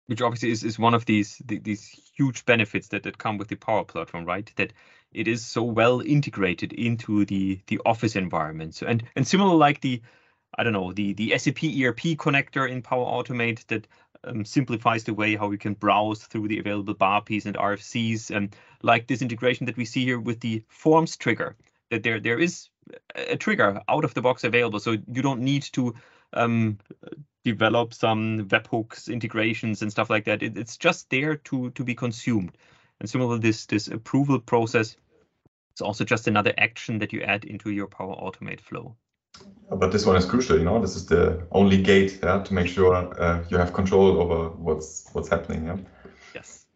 Which 0.06 0.20
obviously 0.20 0.50
is, 0.50 0.64
is 0.64 0.78
one 0.78 0.94
of 0.94 1.06
these 1.06 1.40
these 1.46 1.88
huge 2.14 2.44
benefits 2.44 2.88
that, 2.88 3.04
that 3.04 3.16
come 3.16 3.38
with 3.38 3.48
the 3.48 3.56
Power 3.56 3.84
Platform, 3.84 4.26
right? 4.26 4.50
That 4.56 4.74
it 5.12 5.28
is 5.28 5.46
so 5.46 5.62
well 5.62 6.00
integrated 6.00 6.72
into 6.74 7.24
the 7.24 7.60
the 7.68 7.80
Office 7.86 8.14
environment. 8.14 8.74
So 8.74 8.86
and 8.86 9.02
and 9.16 9.26
similar 9.26 9.54
like 9.54 9.80
the 9.80 10.02
I 10.58 10.62
don't 10.62 10.74
know 10.74 10.92
the 10.92 11.14
the 11.14 11.38
SAP 11.38 11.64
ERP 11.64 12.18
connector 12.18 12.68
in 12.68 12.82
Power 12.82 13.06
Automate 13.06 13.66
that 13.68 13.86
um, 14.24 14.44
simplifies 14.44 15.04
the 15.04 15.14
way 15.14 15.36
how 15.36 15.48
we 15.48 15.58
can 15.58 15.74
browse 15.74 16.24
through 16.24 16.48
the 16.48 16.58
available 16.58 16.94
BAPIs 16.94 17.46
and 17.46 17.56
RFCs, 17.56 18.34
and 18.34 18.54
like 18.82 19.06
this 19.06 19.22
integration 19.22 19.66
that 19.66 19.76
we 19.76 19.84
see 19.84 20.04
here 20.04 20.20
with 20.20 20.40
the 20.40 20.64
Forms 20.68 21.16
trigger. 21.16 21.56
That 21.90 22.02
there 22.02 22.20
there 22.20 22.38
is 22.38 22.68
a 23.14 23.36
trigger 23.36 23.80
out 23.88 24.04
of 24.04 24.14
the 24.14 24.22
box 24.22 24.44
available, 24.44 24.80
so 24.80 24.92
you 24.92 25.22
don't 25.22 25.40
need 25.40 25.62
to 25.72 25.94
um, 26.34 26.78
develop 27.44 27.92
some 27.94 28.48
webhooks 28.48 29.08
integrations 29.08 29.82
and 29.82 29.90
stuff 29.90 30.10
like 30.10 30.24
that. 30.24 30.42
It, 30.42 30.56
it's 30.56 30.76
just 30.76 31.10
there 31.10 31.36
to 31.36 31.70
to 31.70 31.84
be 31.84 31.94
consumed. 31.94 32.56
And 33.00 33.08
similarly, 33.08 33.40
this 33.40 33.66
this 33.66 33.88
approval 33.88 34.38
process 34.38 34.96
is 35.74 35.80
also 35.80 36.04
just 36.04 36.26
another 36.26 36.54
action 36.58 36.98
that 36.98 37.12
you 37.12 37.22
add 37.22 37.44
into 37.44 37.70
your 37.70 37.86
Power 37.86 38.14
Automate 38.16 38.60
flow. 38.60 38.96
But 39.70 39.92
this 39.92 40.06
one 40.06 40.16
is 40.16 40.24
crucial, 40.24 40.58
you 40.58 40.64
know. 40.64 40.80
This 40.80 40.94
is 40.94 41.06
the 41.06 41.46
only 41.50 41.82
gate 41.82 42.20
yeah, 42.22 42.42
to 42.42 42.54
make 42.54 42.68
sure 42.68 42.94
uh, 42.94 43.42
you 43.48 43.58
have 43.58 43.72
control 43.72 44.20
over 44.20 44.50
what's 44.50 45.08
what's 45.12 45.28
happening. 45.28 45.66
Yeah. 45.66 45.76
Yes. 46.34 46.66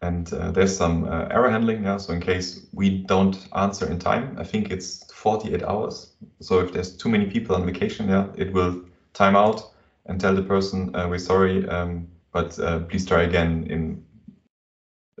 And 0.00 0.32
uh, 0.32 0.50
there's 0.52 0.76
some 0.76 1.04
uh, 1.04 1.28
error 1.30 1.50
handling. 1.50 1.84
Yeah. 1.84 1.98
So 1.98 2.12
in 2.12 2.20
case 2.20 2.66
we 2.72 3.02
don't 3.04 3.48
answer 3.54 3.88
in 3.88 3.98
time, 3.98 4.36
I 4.38 4.44
think 4.44 4.70
it's 4.70 5.04
48 5.12 5.62
hours. 5.62 6.12
So 6.40 6.60
if 6.60 6.72
there's 6.72 6.96
too 6.96 7.08
many 7.08 7.26
people 7.26 7.54
on 7.54 7.66
vacation, 7.66 8.08
yeah, 8.08 8.26
it 8.36 8.52
will 8.52 8.84
time 9.18 9.34
out 9.34 9.72
and 10.06 10.20
tell 10.20 10.34
the 10.34 10.42
person 10.42 10.94
uh, 10.94 11.08
we're 11.08 11.18
sorry, 11.18 11.68
um, 11.68 12.08
but 12.32 12.58
uh, 12.60 12.78
please 12.80 13.04
try 13.04 13.24
again 13.24 13.66
in 13.68 14.04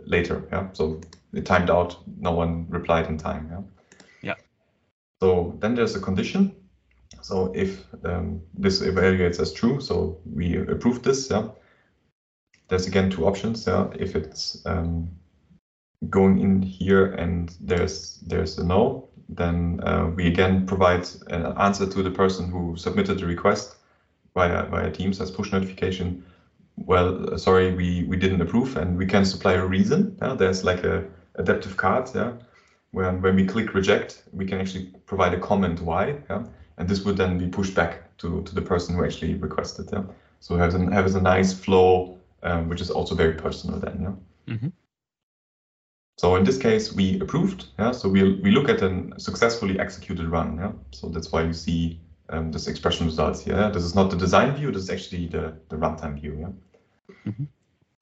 later. 0.06 0.48
Yeah. 0.52 0.68
So 0.72 1.00
it 1.32 1.44
timed 1.44 1.68
out. 1.68 1.96
No 2.18 2.32
one 2.32 2.66
replied 2.68 3.06
in 3.08 3.18
time. 3.18 3.48
Yeah. 3.50 3.62
Yeah. 4.22 4.34
So 5.20 5.56
then 5.58 5.74
there's 5.74 5.96
a 5.96 6.00
condition. 6.00 6.54
So 7.20 7.52
if 7.54 7.84
um, 8.04 8.40
this 8.54 8.80
evaluates 8.80 9.40
as 9.40 9.52
true, 9.52 9.80
so 9.80 10.18
we 10.32 10.56
approve 10.56 11.02
this. 11.02 11.28
Yeah. 11.30 11.48
There's 12.68 12.86
again 12.86 13.10
two 13.10 13.26
options. 13.26 13.66
Yeah. 13.66 13.88
If 13.98 14.14
it's 14.14 14.64
um, 14.64 15.10
going 16.08 16.40
in 16.40 16.62
here 16.62 17.14
and 17.14 17.52
there's 17.60 18.20
there's 18.26 18.58
a 18.58 18.64
no, 18.64 19.08
then 19.28 19.80
uh, 19.82 20.06
we 20.14 20.28
again 20.28 20.66
provide 20.66 21.08
an 21.26 21.46
answer 21.58 21.86
to 21.86 22.02
the 22.02 22.10
person 22.10 22.48
who 22.48 22.76
submitted 22.76 23.18
the 23.18 23.26
request 23.26 23.77
via 24.34 24.66
via 24.66 24.90
Teams 24.90 25.20
as 25.20 25.30
push 25.30 25.52
notification. 25.52 26.24
Well, 26.76 27.36
sorry, 27.38 27.74
we 27.74 28.04
we 28.04 28.16
didn't 28.16 28.40
approve, 28.40 28.76
and 28.76 28.96
we 28.96 29.06
can 29.06 29.24
supply 29.24 29.54
a 29.54 29.66
reason. 29.66 30.16
Yeah? 30.22 30.34
There's 30.34 30.64
like 30.64 30.84
a 30.84 31.04
adaptive 31.34 31.76
card. 31.76 32.10
Yeah, 32.14 32.32
when 32.92 33.22
when 33.22 33.36
we 33.36 33.46
click 33.46 33.74
reject, 33.74 34.22
we 34.32 34.46
can 34.46 34.60
actually 34.60 34.86
provide 35.06 35.34
a 35.34 35.40
comment 35.40 35.80
why. 35.80 36.16
Yeah, 36.30 36.44
and 36.76 36.88
this 36.88 37.04
would 37.04 37.16
then 37.16 37.38
be 37.38 37.48
pushed 37.48 37.74
back 37.74 38.16
to 38.18 38.42
to 38.42 38.54
the 38.54 38.62
person 38.62 38.94
who 38.94 39.04
actually 39.04 39.34
requested. 39.34 39.88
Yeah, 39.92 40.04
so 40.40 40.54
it 40.54 40.58
has 40.58 40.74
a 40.74 40.78
has 40.92 41.14
a 41.14 41.20
nice 41.20 41.52
flow, 41.52 42.18
um, 42.42 42.68
which 42.68 42.80
is 42.80 42.90
also 42.90 43.14
very 43.14 43.34
personal. 43.34 43.80
Then. 43.80 44.00
Yeah. 44.00 44.14
Mm 44.54 44.58
-hmm. 44.60 44.72
So 46.18 46.36
in 46.36 46.44
this 46.44 46.58
case, 46.58 46.94
we 46.96 47.20
approved. 47.20 47.66
Yeah, 47.78 47.92
so 47.92 48.08
we 48.08 48.40
we 48.42 48.50
look 48.50 48.68
at 48.68 48.82
a 48.82 48.90
successfully 49.18 49.78
executed 49.78 50.26
run. 50.26 50.56
Yeah, 50.56 50.72
so 50.90 51.08
that's 51.08 51.30
why 51.32 51.42
you 51.42 51.52
see 51.52 52.00
um, 52.30 52.52
this 52.52 52.68
expression 52.68 53.06
results 53.06 53.40
here. 53.44 53.70
This 53.70 53.84
is 53.84 53.94
not 53.94 54.10
the 54.10 54.16
design 54.16 54.54
view, 54.54 54.70
this 54.70 54.84
is 54.84 54.90
actually 54.90 55.26
the, 55.28 55.54
the 55.68 55.76
runtime 55.76 56.20
view. 56.20 56.36
Yeah? 56.40 56.52
Mm 57.24 57.34
-hmm. 57.36 57.46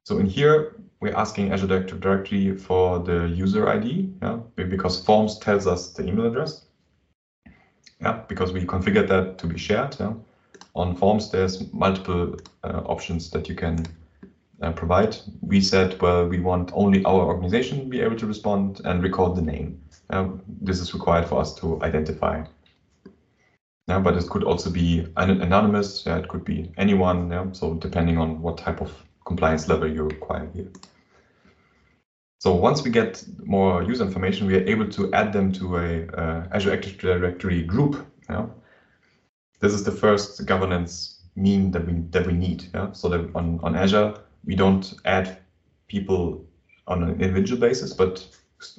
So 0.04 0.18
in 0.18 0.26
here, 0.26 0.72
we're 1.00 1.16
asking 1.16 1.52
Azure 1.52 1.76
Active 1.76 2.00
Directory 2.00 2.56
for 2.56 3.04
the 3.04 3.42
user 3.44 3.68
ID, 3.76 4.08
yeah, 4.22 4.38
because 4.54 5.04
Forms 5.04 5.38
tells 5.38 5.66
us 5.66 5.92
the 5.92 6.02
email 6.02 6.26
address. 6.26 6.66
Yeah, 8.00 8.20
because 8.28 8.52
we 8.52 8.64
configured 8.66 9.08
that 9.08 9.38
to 9.38 9.46
be 9.46 9.58
shared. 9.58 9.96
Yeah. 9.98 10.14
On 10.74 10.94
Forms, 10.94 11.30
there's 11.30 11.72
multiple 11.72 12.36
uh, 12.62 12.82
options 12.84 13.30
that 13.30 13.48
you 13.48 13.56
can 13.56 13.84
uh, 14.62 14.72
provide. 14.72 15.16
We 15.40 15.60
said, 15.60 16.00
well, 16.00 16.28
we 16.28 16.40
want 16.40 16.70
only 16.74 17.04
our 17.04 17.26
organization 17.26 17.78
to 17.80 17.86
be 17.86 18.00
able 18.00 18.16
to 18.16 18.26
respond 18.26 18.80
and 18.84 19.02
record 19.02 19.36
the 19.36 19.42
name. 19.42 19.80
Uh, 20.10 20.28
this 20.62 20.80
is 20.80 20.94
required 20.94 21.26
for 21.26 21.40
us 21.40 21.54
to 21.56 21.82
identify 21.82 22.44
yeah, 23.88 24.00
but 24.00 24.16
it 24.16 24.28
could 24.28 24.42
also 24.42 24.70
be 24.70 25.06
anonymous. 25.16 26.04
Yeah, 26.04 26.18
it 26.18 26.28
could 26.28 26.44
be 26.44 26.72
anyone. 26.76 27.30
Yeah, 27.30 27.52
so 27.52 27.74
depending 27.74 28.18
on 28.18 28.40
what 28.40 28.58
type 28.58 28.80
of 28.80 28.92
compliance 29.24 29.68
level 29.68 29.88
you 29.88 30.02
require 30.04 30.48
here. 30.54 30.70
So 32.38 32.54
once 32.54 32.82
we 32.82 32.90
get 32.90 33.24
more 33.44 33.82
user 33.82 34.04
information, 34.04 34.46
we 34.46 34.56
are 34.56 34.66
able 34.66 34.88
to 34.90 35.12
add 35.12 35.32
them 35.32 35.52
to 35.52 35.78
a 35.78 36.06
uh, 36.08 36.48
Azure 36.52 36.72
Active 36.72 36.98
Directory 36.98 37.62
group. 37.62 38.04
Yeah, 38.28 38.46
this 39.60 39.72
is 39.72 39.84
the 39.84 39.92
first 39.92 40.44
governance 40.46 41.22
mean 41.36 41.70
that 41.70 41.86
we 41.86 41.92
that 42.10 42.26
we 42.26 42.32
need. 42.32 42.64
Yeah, 42.74 42.92
so 42.92 43.08
that 43.08 43.30
on 43.36 43.60
on 43.62 43.76
Azure 43.76 44.14
we 44.44 44.56
don't 44.56 44.94
add 45.04 45.38
people 45.86 46.44
on 46.88 47.04
an 47.04 47.20
individual 47.20 47.60
basis, 47.60 47.92
but 47.92 48.26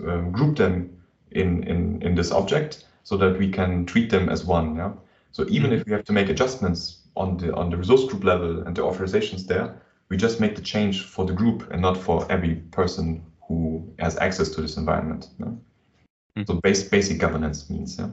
um, 0.05 0.33
group 0.33 0.57
them 0.57 1.01
in 1.31 1.63
in 1.63 2.01
in 2.01 2.15
this 2.15 2.31
object 2.31 2.85
so 3.07 3.15
that 3.15 3.39
we 3.39 3.49
can 3.49 3.85
treat 3.85 4.09
them 4.09 4.27
as 4.27 4.43
one. 4.43 4.75
Yeah. 4.75 4.91
So 5.31 5.45
even 5.47 5.71
mm-hmm. 5.71 5.79
if 5.79 5.85
we 5.85 5.93
have 5.93 6.03
to 6.03 6.11
make 6.11 6.27
adjustments 6.27 7.03
on 7.15 7.37
the 7.37 7.55
on 7.55 7.69
the 7.69 7.77
resource 7.77 8.03
group 8.03 8.25
level 8.25 8.67
and 8.67 8.75
the 8.75 8.81
authorizations 8.81 9.47
there, 9.47 9.81
we 10.09 10.17
just 10.17 10.41
make 10.41 10.57
the 10.57 10.61
change 10.61 11.05
for 11.05 11.25
the 11.25 11.31
group 11.31 11.71
and 11.71 11.81
not 11.81 11.95
for 11.95 12.29
every 12.29 12.55
person 12.79 13.23
who 13.47 13.81
has 13.99 14.17
access 14.17 14.49
to 14.49 14.61
this 14.61 14.75
environment. 14.75 15.29
Yeah? 15.39 15.45
Mm-hmm. 15.45 16.43
So 16.47 16.55
base, 16.55 16.83
basic 16.83 17.17
governance 17.17 17.69
means. 17.69 17.97
Yeah? 17.97 18.09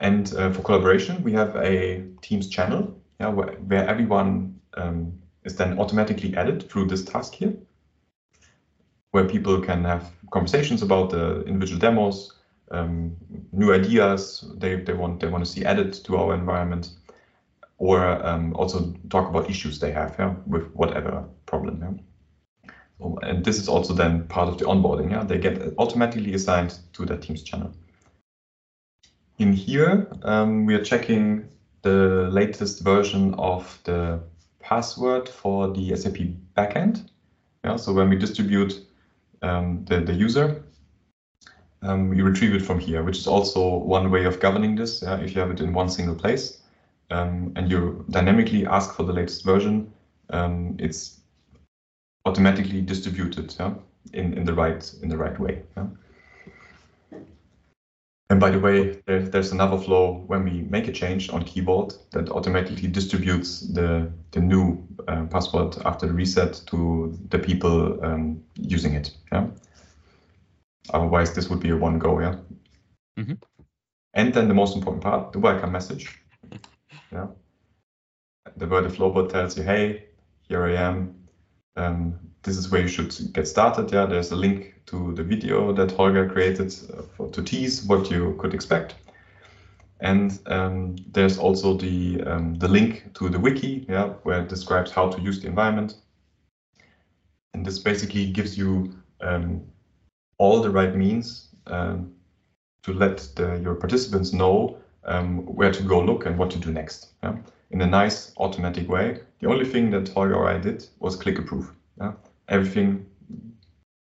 And 0.00 0.34
uh, 0.34 0.50
for 0.52 0.62
collaboration, 0.62 1.22
we 1.22 1.32
have 1.32 1.54
a 1.56 2.08
Teams 2.22 2.48
channel 2.48 2.98
yeah, 3.20 3.28
where, 3.28 3.52
where 3.68 3.86
everyone 3.86 4.58
um, 4.78 5.12
is 5.44 5.56
then 5.56 5.78
automatically 5.78 6.34
added 6.36 6.70
through 6.70 6.86
this 6.86 7.04
task 7.04 7.34
here, 7.34 7.54
where 9.10 9.28
people 9.28 9.60
can 9.60 9.84
have 9.84 10.10
conversations 10.30 10.80
about 10.80 11.10
the 11.10 11.44
individual 11.44 11.78
demos, 11.78 12.35
um, 12.70 13.16
new 13.52 13.72
ideas 13.72 14.44
they, 14.56 14.76
they 14.76 14.92
want 14.92 15.20
they 15.20 15.28
want 15.28 15.44
to 15.44 15.50
see 15.50 15.64
added 15.64 15.92
to 16.04 16.16
our 16.16 16.34
environment, 16.34 16.90
or 17.78 18.04
um, 18.26 18.54
also 18.54 18.92
talk 19.10 19.28
about 19.28 19.48
issues 19.50 19.78
they 19.78 19.92
have 19.92 20.16
yeah, 20.18 20.34
with 20.46 20.64
whatever 20.72 21.24
problem. 21.46 21.80
Yeah. 21.80 22.72
So, 22.98 23.18
and 23.22 23.44
this 23.44 23.58
is 23.58 23.68
also 23.68 23.92
then 23.92 24.26
part 24.28 24.48
of 24.48 24.58
the 24.58 24.64
onboarding. 24.64 25.10
Yeah, 25.10 25.22
they 25.22 25.38
get 25.38 25.74
automatically 25.78 26.34
assigned 26.34 26.78
to 26.94 27.04
the 27.04 27.16
Teams 27.16 27.42
channel. 27.42 27.72
In 29.38 29.52
here, 29.52 30.08
um, 30.22 30.64
we 30.64 30.74
are 30.74 30.82
checking 30.82 31.46
the 31.82 32.28
latest 32.30 32.80
version 32.80 33.34
of 33.34 33.78
the 33.84 34.20
password 34.60 35.28
for 35.28 35.68
the 35.72 35.94
SAP 35.94 36.16
backend. 36.56 37.04
Yeah, 37.64 37.76
so 37.76 37.92
when 37.92 38.08
we 38.08 38.16
distribute 38.16 38.80
um, 39.42 39.84
the, 39.84 40.00
the 40.00 40.14
user, 40.14 40.64
um, 41.82 42.08
we 42.08 42.22
retrieve 42.22 42.54
it 42.54 42.62
from 42.62 42.78
here, 42.78 43.02
which 43.02 43.18
is 43.18 43.26
also 43.26 43.76
one 43.78 44.10
way 44.10 44.24
of 44.24 44.40
governing 44.40 44.76
this. 44.76 45.02
Yeah, 45.02 45.18
if 45.18 45.34
you 45.34 45.40
have 45.40 45.50
it 45.50 45.60
in 45.60 45.72
one 45.72 45.88
single 45.88 46.14
place 46.14 46.58
um, 47.10 47.52
and 47.56 47.70
you 47.70 48.04
dynamically 48.10 48.66
ask 48.66 48.94
for 48.94 49.02
the 49.04 49.12
latest 49.12 49.44
version, 49.44 49.92
um, 50.30 50.76
it's 50.78 51.20
automatically 52.24 52.80
distributed 52.80 53.54
yeah, 53.58 53.74
in, 54.12 54.34
in 54.34 54.44
the 54.44 54.54
right 54.54 54.92
in 55.02 55.08
the 55.08 55.16
right 55.16 55.38
way. 55.38 55.62
Yeah. 55.76 55.86
And 58.28 58.40
by 58.40 58.50
the 58.50 58.58
way, 58.58 58.98
there, 59.06 59.20
there's 59.20 59.52
another 59.52 59.78
flow 59.78 60.24
when 60.26 60.42
we 60.42 60.62
make 60.62 60.88
a 60.88 60.92
change 60.92 61.30
on 61.30 61.44
Key 61.44 61.60
Vault 61.60 61.98
that 62.10 62.28
automatically 62.30 62.88
distributes 62.88 63.60
the, 63.60 64.10
the 64.32 64.40
new 64.40 64.84
uh, 65.06 65.26
password 65.26 65.76
after 65.84 66.08
the 66.08 66.12
reset 66.12 66.60
to 66.66 67.16
the 67.28 67.38
people 67.38 68.04
um, 68.04 68.42
using 68.56 68.94
it. 68.94 69.12
Yeah. 69.30 69.46
Otherwise, 70.90 71.34
this 71.34 71.48
would 71.48 71.60
be 71.60 71.70
a 71.70 71.76
one 71.76 71.98
go. 71.98 72.20
Yeah. 72.20 72.36
Mm 73.16 73.26
-hmm. 73.26 73.38
And 74.12 74.32
then 74.32 74.48
the 74.48 74.54
most 74.54 74.76
important 74.76 75.02
part, 75.02 75.32
the 75.32 75.40
welcome 75.40 75.70
message. 75.70 76.06
yeah. 77.12 77.28
The 78.56 78.66
word 78.66 78.84
the 78.84 78.96
flowbot 78.96 79.28
tells 79.28 79.56
you, 79.56 79.64
hey, 79.64 80.06
here 80.48 80.64
I 80.64 80.76
am. 80.76 81.14
Um, 81.76 82.18
this 82.42 82.56
is 82.56 82.70
where 82.70 82.80
you 82.80 82.88
should 82.88 83.32
get 83.32 83.48
started. 83.48 83.92
Yeah, 83.92 84.06
there's 84.08 84.32
a 84.32 84.36
link 84.36 84.74
to 84.86 85.12
the 85.14 85.22
video 85.22 85.72
that 85.72 85.92
Holger 85.92 86.28
created 86.28 86.72
uh, 86.94 87.02
for, 87.16 87.30
to 87.30 87.42
tease 87.42 87.86
what 87.88 88.10
you 88.10 88.36
could 88.38 88.54
expect. 88.54 88.94
And 90.00 90.38
um, 90.46 90.96
there's 91.12 91.38
also 91.38 91.74
the 91.74 92.22
um, 92.26 92.54
the 92.54 92.68
link 92.68 93.14
to 93.14 93.28
the 93.28 93.38
wiki, 93.38 93.86
yeah, 93.88 94.08
where 94.22 94.42
it 94.42 94.48
describes 94.48 94.90
how 94.90 95.10
to 95.10 95.20
use 95.20 95.40
the 95.40 95.48
environment. 95.48 95.96
And 97.54 97.66
this 97.66 97.78
basically 97.78 98.30
gives 98.32 98.56
you 98.56 98.94
um, 99.20 99.62
all 100.38 100.60
the 100.60 100.70
right 100.70 100.94
means 100.94 101.48
um, 101.66 102.12
to 102.82 102.92
let 102.92 103.18
the, 103.36 103.58
your 103.62 103.74
participants 103.74 104.32
know 104.32 104.78
um, 105.04 105.38
where 105.46 105.72
to 105.72 105.82
go 105.82 106.00
look 106.00 106.26
and 106.26 106.36
what 106.38 106.50
to 106.50 106.58
do 106.58 106.70
next. 106.72 107.08
Yeah? 107.22 107.36
In 107.70 107.80
a 107.80 107.86
nice 107.86 108.32
automatic 108.38 108.88
way. 108.88 109.20
The 109.40 109.48
only 109.48 109.64
thing 109.64 109.90
that 109.90 110.08
Holger 110.08 110.36
or 110.36 110.48
I 110.48 110.58
did 110.58 110.86
was 111.00 111.16
click 111.16 111.38
approve. 111.38 111.72
Yeah? 112.00 112.12
Everything 112.48 113.06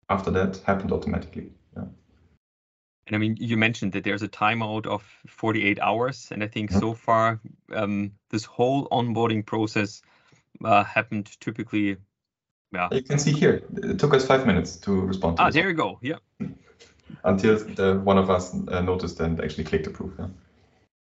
after 0.08 0.30
that 0.30 0.58
happened 0.58 0.92
automatically. 0.92 1.52
Yeah. 1.76 1.84
And 3.06 3.16
I 3.16 3.18
mean, 3.18 3.36
you 3.38 3.56
mentioned 3.56 3.92
that 3.92 4.04
there's 4.04 4.22
a 4.22 4.28
timeout 4.28 4.86
of 4.86 5.02
48 5.26 5.78
hours, 5.80 6.28
and 6.30 6.42
I 6.42 6.48
think 6.48 6.70
mm-hmm. 6.70 6.80
so 6.80 6.94
far 6.94 7.40
um, 7.72 8.12
this 8.30 8.44
whole 8.44 8.88
onboarding 8.88 9.44
process 9.44 10.02
uh, 10.64 10.84
happened 10.84 11.30
typically. 11.40 11.96
Yeah. 12.72 12.88
You 12.92 13.02
can 13.02 13.18
see 13.18 13.32
here, 13.32 13.62
it 13.76 13.98
took 13.98 14.14
us 14.14 14.26
five 14.26 14.46
minutes 14.46 14.76
to 14.78 15.00
respond. 15.00 15.36
To 15.36 15.44
ah, 15.44 15.50
there 15.50 15.68
you 15.68 15.74
go. 15.74 15.98
Yeah. 16.02 16.16
Until 17.24 17.58
the, 17.58 18.00
one 18.02 18.18
of 18.18 18.30
us 18.30 18.54
uh, 18.68 18.80
noticed 18.80 19.20
and 19.20 19.40
actually 19.40 19.64
clicked 19.64 19.86
approve. 19.86 20.14
Yeah. 20.18 20.26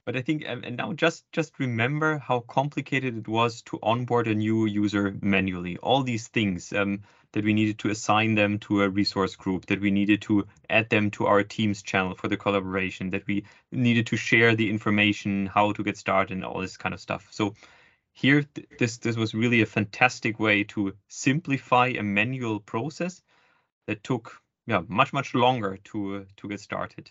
But 0.03 0.15
I 0.15 0.21
think, 0.21 0.43
and 0.47 0.77
now 0.77 0.93
just 0.93 1.31
just 1.31 1.59
remember 1.59 2.17
how 2.17 2.39
complicated 2.39 3.17
it 3.17 3.27
was 3.27 3.61
to 3.63 3.77
onboard 3.83 4.27
a 4.27 4.33
new 4.33 4.65
user 4.65 5.15
manually. 5.21 5.77
All 5.77 6.01
these 6.01 6.27
things 6.27 6.73
um, 6.73 7.03
that 7.33 7.45
we 7.45 7.53
needed 7.53 7.77
to 7.79 7.89
assign 7.89 8.33
them 8.33 8.57
to 8.59 8.81
a 8.81 8.89
resource 8.89 9.35
group, 9.35 9.67
that 9.67 9.79
we 9.79 9.91
needed 9.91 10.23
to 10.23 10.47
add 10.69 10.89
them 10.89 11.11
to 11.11 11.27
our 11.27 11.43
Teams 11.43 11.83
channel 11.83 12.15
for 12.15 12.27
the 12.27 12.35
collaboration, 12.35 13.11
that 13.11 13.27
we 13.27 13.45
needed 13.71 14.07
to 14.07 14.17
share 14.17 14.55
the 14.55 14.69
information, 14.69 15.45
how 15.45 15.71
to 15.73 15.83
get 15.83 15.97
started, 15.97 16.33
and 16.33 16.45
all 16.45 16.61
this 16.61 16.77
kind 16.77 16.93
of 16.93 16.99
stuff. 16.99 17.27
So 17.29 17.53
here, 18.13 18.45
this 18.77 18.97
this 18.97 19.15
was 19.15 19.33
really 19.33 19.61
a 19.61 19.65
fantastic 19.65 20.39
way 20.39 20.63
to 20.65 20.93
simplify 21.07 21.87
a 21.87 22.03
manual 22.03 22.59
process 22.59 23.21
that 23.87 24.03
took 24.03 24.41
yeah 24.67 24.81
much 24.87 25.13
much 25.13 25.33
longer 25.33 25.77
to 25.85 26.15
uh, 26.15 26.23
to 26.37 26.49
get 26.49 26.59
started. 26.59 27.09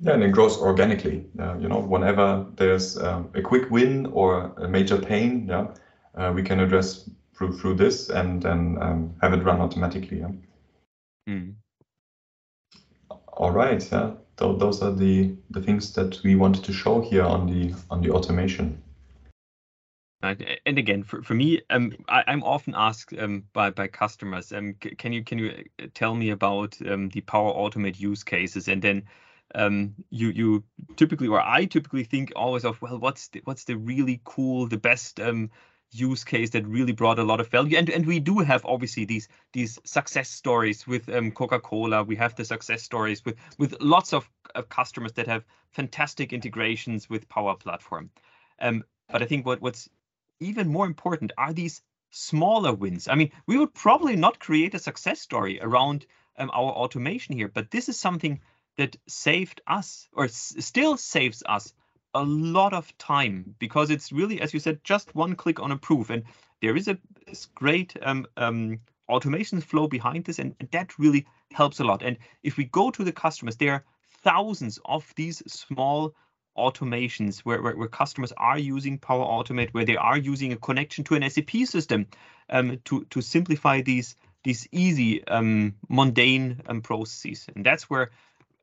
Yeah, 0.00 0.14
and 0.14 0.22
it 0.22 0.32
grows 0.32 0.58
organically. 0.58 1.26
Uh, 1.38 1.56
you 1.58 1.68
know, 1.68 1.78
whenever 1.78 2.46
there's 2.56 2.98
um, 2.98 3.30
a 3.34 3.42
quick 3.42 3.70
win 3.70 4.06
or 4.06 4.52
a 4.58 4.68
major 4.68 4.98
pain, 4.98 5.46
yeah, 5.48 5.68
uh, 6.14 6.32
we 6.34 6.42
can 6.42 6.60
address 6.60 7.08
through 7.36 7.58
through 7.58 7.74
this 7.74 8.10
and 8.10 8.42
then 8.42 8.78
um, 8.80 9.14
have 9.20 9.32
it 9.32 9.44
run 9.44 9.60
automatically. 9.60 10.18
Yeah. 10.18 10.30
Mm. 11.28 11.54
All 13.28 13.52
right. 13.52 13.82
Yeah. 13.92 14.12
Th 14.36 14.58
those 14.58 14.82
are 14.82 14.92
the 14.92 15.36
the 15.50 15.62
things 15.62 15.92
that 15.94 16.22
we 16.24 16.34
wanted 16.34 16.64
to 16.64 16.72
show 16.72 17.00
here 17.00 17.24
on 17.24 17.46
the 17.46 17.74
on 17.90 18.00
the 18.02 18.10
automation. 18.10 18.82
And 20.24 20.78
again, 20.78 21.02
for, 21.02 21.22
for 21.22 21.34
me, 21.34 21.60
um, 21.70 21.92
I, 22.08 22.24
am 22.26 22.42
often 22.42 22.74
asked 22.76 23.14
um, 23.18 23.44
by 23.52 23.70
by 23.70 23.88
customers, 23.88 24.52
um, 24.52 24.74
can 24.74 25.12
you 25.12 25.24
can 25.24 25.38
you 25.38 25.64
uh, 25.82 25.86
tell 25.94 26.14
me 26.14 26.30
about 26.30 26.76
um, 26.88 27.08
the 27.10 27.20
Power 27.22 27.52
Automate 27.52 27.98
use 27.98 28.24
cases? 28.24 28.68
And 28.68 28.80
then 28.80 29.04
um, 29.54 29.94
you 30.10 30.28
you 30.30 30.64
typically 30.96 31.28
or 31.28 31.40
I 31.40 31.64
typically 31.66 32.04
think 32.04 32.32
always 32.36 32.64
of 32.64 32.80
well 32.80 32.98
what's 32.98 33.28
the, 33.28 33.42
what's 33.44 33.64
the 33.64 33.76
really 33.76 34.20
cool 34.24 34.66
the 34.66 34.78
best 34.78 35.20
um, 35.20 35.50
use 35.92 36.24
case 36.24 36.50
that 36.50 36.66
really 36.66 36.92
brought 36.92 37.18
a 37.18 37.24
lot 37.24 37.40
of 37.40 37.48
value? 37.48 37.76
And 37.76 37.90
and 37.90 38.06
we 38.06 38.20
do 38.20 38.38
have 38.38 38.64
obviously 38.64 39.04
these 39.04 39.28
these 39.52 39.78
success 39.84 40.30
stories 40.30 40.86
with 40.86 41.08
um, 41.08 41.30
Coca-Cola. 41.32 42.04
We 42.04 42.16
have 42.16 42.34
the 42.34 42.44
success 42.44 42.82
stories 42.82 43.24
with 43.24 43.36
with 43.58 43.76
lots 43.80 44.12
of, 44.12 44.28
of 44.54 44.68
customers 44.68 45.12
that 45.12 45.26
have 45.26 45.44
fantastic 45.70 46.32
integrations 46.32 47.10
with 47.10 47.28
Power 47.28 47.54
Platform. 47.56 48.10
Um, 48.60 48.84
but 49.10 49.22
I 49.22 49.26
think 49.26 49.46
what 49.46 49.60
what's 49.60 49.88
even 50.40 50.68
more 50.68 50.86
important 50.86 51.32
are 51.38 51.52
these 51.52 51.82
smaller 52.10 52.72
wins 52.72 53.08
I 53.08 53.14
mean 53.14 53.32
we 53.46 53.58
would 53.58 53.74
probably 53.74 54.16
not 54.16 54.38
create 54.38 54.74
a 54.74 54.78
success 54.78 55.20
story 55.20 55.60
around 55.60 56.06
um, 56.38 56.50
our 56.52 56.72
automation 56.72 57.36
here 57.36 57.48
but 57.48 57.70
this 57.70 57.88
is 57.88 57.98
something 57.98 58.40
that 58.76 58.96
saved 59.08 59.60
us 59.66 60.08
or 60.12 60.24
s- 60.24 60.54
still 60.58 60.96
saves 60.96 61.42
us 61.46 61.72
a 62.14 62.24
lot 62.24 62.72
of 62.72 62.96
time 62.98 63.54
because 63.58 63.90
it's 63.90 64.12
really, 64.12 64.40
as 64.40 64.54
you 64.54 64.60
said, 64.60 64.82
just 64.84 65.14
one 65.14 65.34
click 65.34 65.60
on 65.60 65.72
approve. 65.72 66.10
And 66.10 66.22
there 66.62 66.76
is 66.76 66.88
a 66.88 66.98
great 67.54 67.96
um, 68.02 68.26
um, 68.36 68.80
automation 69.08 69.60
flow 69.60 69.88
behind 69.88 70.24
this, 70.24 70.38
and 70.38 70.54
that 70.70 70.98
really 70.98 71.26
helps 71.52 71.80
a 71.80 71.84
lot. 71.84 72.02
And 72.02 72.16
if 72.42 72.56
we 72.56 72.64
go 72.64 72.90
to 72.90 73.04
the 73.04 73.12
customers, 73.12 73.56
there 73.56 73.72
are 73.72 73.84
thousands 74.22 74.78
of 74.84 75.12
these 75.16 75.42
small 75.52 76.14
automations 76.56 77.40
where, 77.40 77.60
where, 77.62 77.76
where, 77.76 77.88
customers 77.88 78.32
are 78.36 78.58
using 78.58 78.98
Power 78.98 79.24
Automate, 79.24 79.70
where 79.70 79.84
they 79.84 79.96
are 79.96 80.18
using 80.18 80.52
a 80.52 80.56
connection 80.56 81.04
to 81.04 81.14
an 81.14 81.28
SAP 81.28 81.50
system 81.66 82.06
um, 82.50 82.78
to, 82.84 83.04
to 83.10 83.20
simplify 83.20 83.80
these 83.80 84.16
these 84.44 84.68
easy, 84.72 85.26
um, 85.28 85.74
mundane 85.88 86.60
um, 86.68 86.82
processes. 86.82 87.46
And 87.56 87.64
that's 87.64 87.88
where 87.88 88.10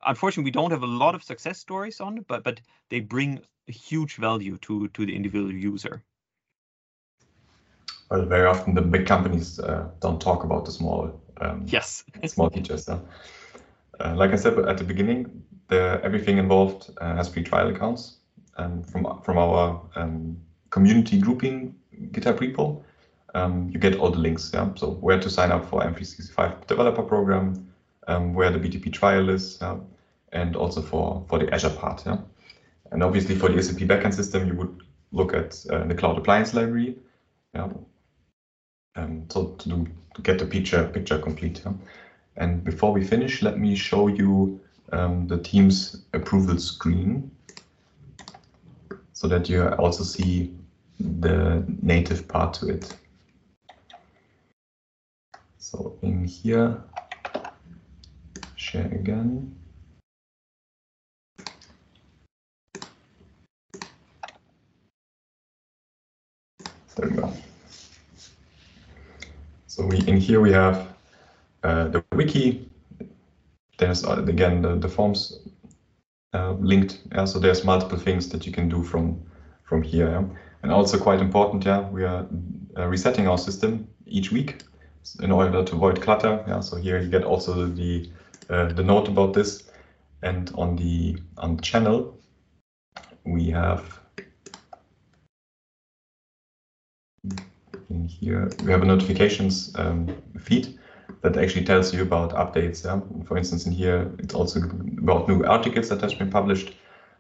unfortunately 0.06 0.48
we 0.48 0.52
don't 0.52 0.72
have 0.72 0.84
a 0.84 0.88
lot 0.88 1.16
of 1.16 1.24
success 1.24 1.60
stories 1.60 2.00
on 2.00 2.24
but 2.28 2.44
but 2.44 2.62
they 2.90 3.00
bring 3.00 3.40
a 3.68 3.72
huge 3.72 4.16
value 4.16 4.58
to 4.58 4.88
to 4.90 5.06
the 5.06 5.16
individual 5.16 5.52
user. 5.52 6.04
Well 8.10 8.26
very 8.26 8.48
often 8.48 8.76
the 8.76 8.82
big 8.82 9.06
companies 9.06 9.60
uh, 9.60 9.90
don't 10.00 10.22
talk 10.22 10.44
about 10.44 10.66
the 10.66 10.72
small 10.72 11.22
um, 11.42 11.66
yes. 11.68 12.04
small 12.26 12.50
features 12.50 12.88
uh, 12.90 13.00
like 14.16 14.32
i 14.32 14.36
said 14.36 14.58
at 14.60 14.78
the 14.78 14.84
beginning 14.84 15.44
the 15.72 16.00
everything 16.04 16.38
involved 16.38 16.92
uh, 17.02 17.16
has 17.16 17.28
free 17.28 17.44
trial 17.44 17.68
accounts 17.70 18.18
and 18.58 18.86
from 18.86 19.22
from 19.24 19.38
our 19.38 19.82
um, 19.96 20.38
community 20.70 21.18
grouping 21.20 21.76
github 22.12 22.38
repo 22.38 22.84
um, 23.34 23.70
you 23.74 23.80
get 23.80 23.98
all 23.98 24.12
the 24.12 24.20
links 24.20 24.52
yeah 24.54 24.70
so 24.76 24.92
where 25.06 25.20
to 25.20 25.30
sign 25.30 25.52
up 25.52 25.66
for 25.66 25.82
m365 25.82 26.68
developer 26.68 27.02
program 27.02 27.72
um, 28.08 28.34
where 28.34 28.52
the 28.52 28.60
BTP 28.60 28.92
trial 28.92 29.30
is, 29.30 29.58
yeah, 29.62 29.78
and 30.32 30.56
also 30.56 30.82
for, 30.82 31.26
for 31.30 31.40
the 31.40 31.54
Azure 31.54 31.70
part. 31.70 32.04
Yeah. 32.06 32.18
And 32.92 33.04
obviously 33.04 33.36
for 33.36 33.50
the 33.50 33.62
SAP 33.62 33.88
backend 33.88 34.14
system, 34.14 34.48
you 34.48 34.56
would 34.56 34.82
look 35.12 35.34
at 35.34 35.64
uh, 35.70 35.86
the 35.86 35.96
Cloud 35.96 36.18
Appliance 36.18 36.54
Library. 36.54 36.98
Yeah. 37.54 37.70
um, 38.96 39.26
so 39.30 39.48
to, 39.60 39.70
do, 39.70 39.88
to 40.16 40.22
get 40.22 40.40
the 40.40 40.46
picture 40.46 40.86
picture 40.88 41.20
complete. 41.20 41.62
Yeah? 41.66 41.74
And 42.38 42.64
before 42.64 42.94
we 42.94 43.04
finish, 43.04 43.42
let 43.42 43.58
me 43.58 43.76
show 43.76 44.08
you 44.08 44.62
um, 44.92 45.28
the 45.28 45.38
team's 45.38 46.04
approval 46.14 46.58
screen 46.58 47.32
so 49.14 49.28
that 49.28 49.50
you 49.50 49.68
also 49.70 50.04
see 50.04 50.54
the 51.00 51.64
native 51.82 52.28
part 52.28 52.54
to 52.56 52.68
it. 52.70 52.96
So 55.58 55.98
in 56.02 56.26
here, 56.26 56.84
share 58.56 58.88
again. 58.88 59.56
There 66.96 67.10
we 67.10 67.16
go. 67.16 67.34
So 69.68 69.86
we 69.86 70.00
in 70.08 70.18
here 70.18 70.42
we 70.42 70.52
have 70.52 70.88
uh, 71.64 71.88
the 71.88 72.04
wiki. 72.14 72.71
There's 73.82 74.06
uh, 74.06 74.24
again 74.28 74.62
the, 74.62 74.76
the 74.76 74.88
forms 74.88 75.39
uh, 76.34 76.54
linked. 76.60 77.02
Yeah, 77.12 77.26
so 77.26 77.39
there's 77.39 77.65
multiple 77.65 77.98
things 77.98 78.30
that 78.30 78.46
you 78.46 78.52
can 78.52 78.70
do 78.70 78.84
from 78.84 79.24
from 79.63 79.82
here. 79.82 80.10
Yeah? 80.12 80.24
And 80.62 80.72
also 80.72 81.00
quite 81.00 81.20
important, 81.20 81.65
yeah, 81.65 81.89
we 81.89 82.04
are 82.04 82.28
uh, 82.78 82.88
resetting 82.88 83.28
our 83.28 83.39
system 83.39 83.88
each 84.06 84.32
week 84.32 84.62
in 85.24 85.32
order 85.32 85.63
to 85.63 85.76
avoid 85.76 86.00
clutter. 86.00 86.46
Yeah, 86.48 86.60
so 86.60 86.78
here 86.78 87.00
you 87.02 87.10
get 87.10 87.24
also 87.24 87.65
the 87.65 88.12
uh, 88.52 88.72
the 88.72 88.84
note 88.84 89.08
about 89.08 89.34
this, 89.34 89.63
and 90.22 90.52
on 90.54 90.76
the 90.76 91.17
on 91.39 91.56
the 91.56 91.62
channel 91.63 92.20
we 93.26 93.50
have 93.50 94.00
in 97.89 98.06
here 98.06 98.50
we 98.63 98.72
have 98.72 98.84
a 98.84 98.86
notifications 98.86 99.74
um, 99.76 100.08
feed 100.39 100.80
that 101.21 101.38
actually 101.38 101.65
tells 101.65 101.93
you 101.93 102.02
about 102.02 102.32
updates. 102.32 102.86
Yeah? 102.86 103.02
For 103.26 103.38
instance, 103.38 103.65
in 103.65 103.71
here 103.71 104.12
it's 104.19 104.34
also 104.34 104.60
about 104.97 105.28
new 105.28 105.43
articles 105.45 105.89
that 105.89 106.02
has 106.02 106.13
been 106.13 106.30
published, 106.30 106.74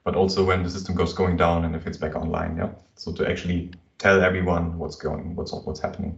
but 0.03 0.15
also 0.15 0.43
when 0.43 0.63
the 0.63 0.69
system 0.69 0.95
goes 0.95 1.13
going 1.13 1.37
down 1.37 1.65
and 1.65 1.75
if 1.75 1.87
it's 1.87 1.97
back 1.97 2.15
online. 2.15 2.57
Yeah, 2.57 2.69
so 2.95 3.11
to 3.13 3.29
actually 3.29 3.71
tell 3.97 4.21
everyone 4.21 4.77
what's 4.77 4.95
going, 4.95 5.35
what's 5.35 5.53
what's 5.53 5.79
happening. 5.79 6.17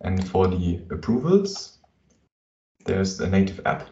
And 0.00 0.28
for 0.28 0.48
the 0.48 0.80
approvals, 0.90 1.78
there's 2.84 3.20
a 3.20 3.28
native 3.28 3.60
app. 3.64 3.88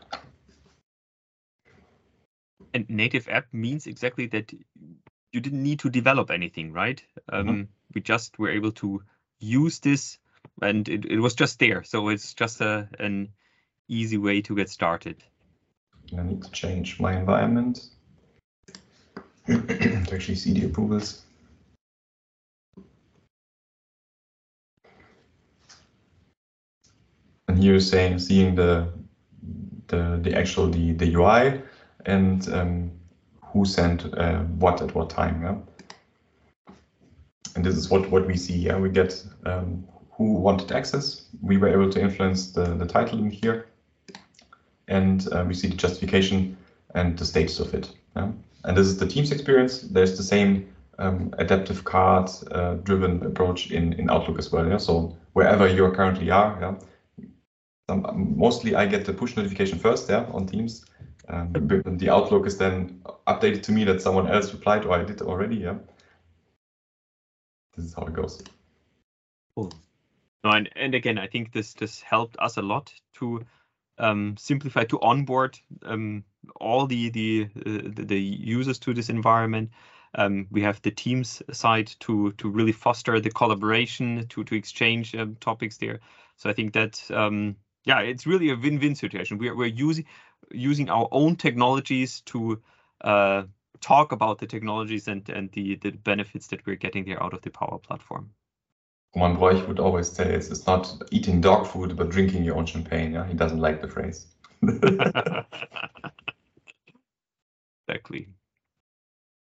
And 2.74 2.88
native 2.88 3.28
app 3.28 3.46
means 3.52 3.86
exactly 3.86 4.26
that 4.28 4.52
you 5.32 5.40
didn't 5.40 5.62
need 5.62 5.78
to 5.80 5.90
develop 5.90 6.30
anything, 6.30 6.72
right? 6.72 7.02
Um, 7.32 7.46
mm 7.46 7.54
-hmm. 7.54 7.66
We 7.94 8.00
just 8.00 8.38
were 8.38 8.56
able 8.56 8.72
to 8.72 9.02
use 9.40 9.80
this 9.80 10.18
and 10.60 10.88
it, 10.88 11.04
it 11.04 11.18
was 11.20 11.34
just 11.34 11.58
there. 11.58 11.82
So 11.82 12.08
it's 12.08 12.34
just 12.34 12.60
a, 12.60 12.88
an 12.98 13.28
easy 13.88 14.18
way 14.18 14.40
to 14.42 14.54
get 14.54 14.70
started. 14.70 15.22
I 16.16 16.22
need 16.22 16.42
to 16.42 16.50
change 16.50 17.00
my 17.00 17.16
environment 17.16 17.88
to 19.46 20.08
actually 20.12 20.36
see 20.36 20.52
the 20.52 20.66
approvals. 20.66 21.22
And 27.48 27.58
here 27.58 27.72
you're 27.72 27.80
saying 27.80 28.18
seeing 28.18 28.54
the 28.54 28.88
the 29.88 30.18
the 30.22 30.36
actual 30.36 30.68
the 30.68 30.92
the 30.92 31.14
UI 31.14 31.60
and 32.06 32.48
um, 32.48 32.92
who 33.44 33.64
sent 33.64 34.06
uh, 34.14 34.40
what 34.58 34.80
at 34.80 34.94
what 34.94 35.10
time. 35.10 35.42
Yeah? 35.42 36.74
And 37.54 37.64
this 37.64 37.76
is 37.76 37.90
what 37.90 38.08
what 38.10 38.26
we 38.26 38.36
see. 38.36 38.56
Yeah, 38.56 38.78
we 38.78 38.88
get 38.88 39.22
um, 39.44 39.86
who 40.22 40.34
wanted 40.34 40.72
access. 40.72 41.22
We 41.40 41.56
were 41.56 41.68
able 41.68 41.90
to 41.90 42.00
influence 42.00 42.52
the, 42.52 42.64
the 42.64 42.86
title 42.86 43.18
in 43.18 43.30
here. 43.30 43.66
And 44.88 45.26
uh, 45.32 45.44
we 45.46 45.54
see 45.54 45.68
the 45.68 45.76
justification 45.76 46.56
and 46.94 47.18
the 47.18 47.24
status 47.24 47.60
of 47.60 47.74
it. 47.74 47.90
Yeah? 48.14 48.30
And 48.64 48.76
this 48.76 48.86
is 48.86 48.98
the 48.98 49.06
team's 49.06 49.32
experience. 49.32 49.80
There's 49.80 50.16
the 50.16 50.22
same 50.22 50.68
um, 50.98 51.34
adaptive 51.38 51.84
card 51.84 52.30
uh, 52.52 52.74
driven 52.74 53.24
approach 53.26 53.70
in, 53.70 53.94
in 53.94 54.10
Outlook 54.10 54.38
as 54.38 54.52
well. 54.52 54.68
Yeah? 54.68 54.76
So 54.78 55.16
wherever 55.32 55.66
you 55.66 55.90
currently 55.90 56.30
are, 56.30 56.58
yeah? 56.60 56.74
Um, 57.88 58.34
mostly 58.36 58.76
I 58.76 58.86
get 58.86 59.04
the 59.04 59.12
push 59.12 59.36
notification 59.36 59.78
first 59.78 60.08
yeah, 60.08 60.24
on 60.32 60.46
Teams. 60.46 60.84
Um, 61.28 61.52
the 61.98 62.10
Outlook 62.10 62.46
is 62.46 62.58
then 62.58 63.00
updated 63.26 63.62
to 63.64 63.72
me 63.72 63.84
that 63.84 64.00
someone 64.00 64.28
else 64.28 64.52
replied 64.52 64.84
or 64.84 64.92
I 64.92 65.04
did 65.04 65.20
already. 65.22 65.56
Yeah, 65.56 65.76
This 67.76 67.86
is 67.86 67.94
how 67.94 68.06
it 68.06 68.14
goes. 68.14 68.42
Cool. 69.56 69.72
No, 70.44 70.50
and, 70.50 70.68
and 70.74 70.94
again, 70.94 71.18
I 71.18 71.28
think 71.28 71.52
this 71.52 71.74
this 71.74 72.00
helped 72.00 72.36
us 72.38 72.56
a 72.56 72.62
lot 72.62 72.92
to 73.14 73.44
um, 73.98 74.36
simplify 74.36 74.84
to 74.84 75.00
onboard 75.00 75.58
um, 75.84 76.24
all 76.60 76.86
the 76.86 77.10
the, 77.10 77.48
uh, 77.64 77.90
the, 77.94 78.20
users 78.20 78.78
to 78.80 78.94
this 78.94 79.08
environment. 79.08 79.70
Um, 80.14 80.46
we 80.50 80.60
have 80.62 80.82
the 80.82 80.90
teams 80.90 81.42
side 81.52 81.92
to 82.00 82.32
to 82.32 82.48
really 82.50 82.72
foster 82.72 83.20
the 83.20 83.30
collaboration 83.30 84.26
to 84.28 84.44
to 84.44 84.54
exchange 84.54 85.14
um, 85.14 85.36
topics 85.36 85.78
there. 85.78 86.00
So 86.36 86.50
I 86.50 86.52
think 86.52 86.72
that 86.72 87.00
um, 87.12 87.56
yeah, 87.84 88.00
it's 88.00 88.26
really 88.26 88.50
a 88.50 88.56
win-win 88.56 88.96
situation. 88.96 89.38
We're 89.38 89.56
we're 89.56 89.66
using 89.66 90.06
using 90.50 90.90
our 90.90 91.08
own 91.12 91.36
technologies 91.36 92.20
to 92.22 92.60
uh, 93.02 93.44
talk 93.80 94.12
about 94.12 94.38
the 94.38 94.46
technologies 94.46 95.06
and 95.08 95.28
and 95.28 95.52
the 95.52 95.76
the 95.76 95.92
benefits 95.92 96.48
that 96.48 96.66
we're 96.66 96.76
getting 96.76 97.04
there 97.04 97.22
out 97.22 97.34
of 97.34 97.42
the 97.42 97.50
Power 97.50 97.78
Platform. 97.78 98.30
Roman 99.14 99.36
Bräuch 99.36 99.66
would 99.68 99.78
always 99.78 100.10
say 100.10 100.24
it's, 100.32 100.48
it's 100.48 100.66
not 100.66 101.02
eating 101.10 101.40
dog 101.40 101.66
food, 101.66 101.96
but 101.96 102.08
drinking 102.10 102.44
your 102.44 102.56
own 102.56 102.66
champagne. 102.66 103.12
Yeah, 103.12 103.26
he 103.26 103.34
doesn't 103.34 103.60
like 103.60 103.82
the 103.82 103.88
phrase. 103.88 104.26
exactly. 107.88 108.28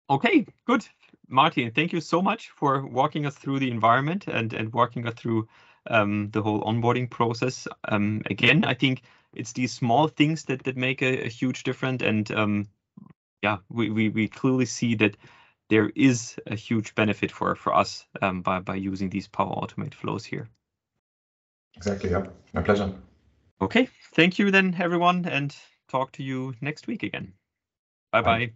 Okay, 0.09 0.45
good. 0.65 0.85
Martin, 1.29 1.71
thank 1.71 1.93
you 1.93 2.01
so 2.01 2.21
much 2.21 2.49
for 2.49 2.85
walking 2.85 3.25
us 3.25 3.35
through 3.35 3.59
the 3.59 3.71
environment 3.71 4.27
and, 4.27 4.51
and 4.51 4.73
walking 4.73 5.07
us 5.07 5.13
through 5.13 5.47
um, 5.89 6.29
the 6.31 6.41
whole 6.41 6.61
onboarding 6.63 7.09
process. 7.09 7.65
Um, 7.87 8.21
again, 8.29 8.65
I 8.65 8.73
think 8.73 9.03
it's 9.33 9.53
these 9.53 9.71
small 9.71 10.09
things 10.09 10.43
that, 10.45 10.63
that 10.63 10.75
make 10.75 11.01
a, 11.01 11.25
a 11.25 11.29
huge 11.29 11.63
difference. 11.63 12.03
And 12.03 12.29
um, 12.33 12.67
yeah, 13.41 13.57
we, 13.69 13.89
we, 13.89 14.09
we 14.09 14.27
clearly 14.27 14.65
see 14.65 14.95
that 14.95 15.15
there 15.71 15.89
is 15.95 16.37
a 16.47 16.55
huge 16.55 16.93
benefit 16.95 17.31
for 17.31 17.55
for 17.55 17.73
us 17.73 18.05
um, 18.21 18.41
by 18.41 18.59
by 18.59 18.75
using 18.75 19.09
these 19.09 19.29
Power 19.29 19.55
Automate 19.55 19.93
flows 19.93 20.25
here. 20.25 20.49
Exactly. 21.77 22.11
Yeah. 22.11 22.25
My 22.53 22.61
pleasure. 22.61 22.93
Okay. 23.61 23.87
Thank 24.13 24.37
you 24.37 24.51
then, 24.51 24.75
everyone, 24.77 25.25
and 25.25 25.55
talk 25.87 26.11
to 26.13 26.23
you 26.23 26.53
next 26.59 26.87
week 26.87 27.03
again. 27.03 27.33
Bye 28.11 28.21
bye. 28.21 28.47
bye. 28.47 28.53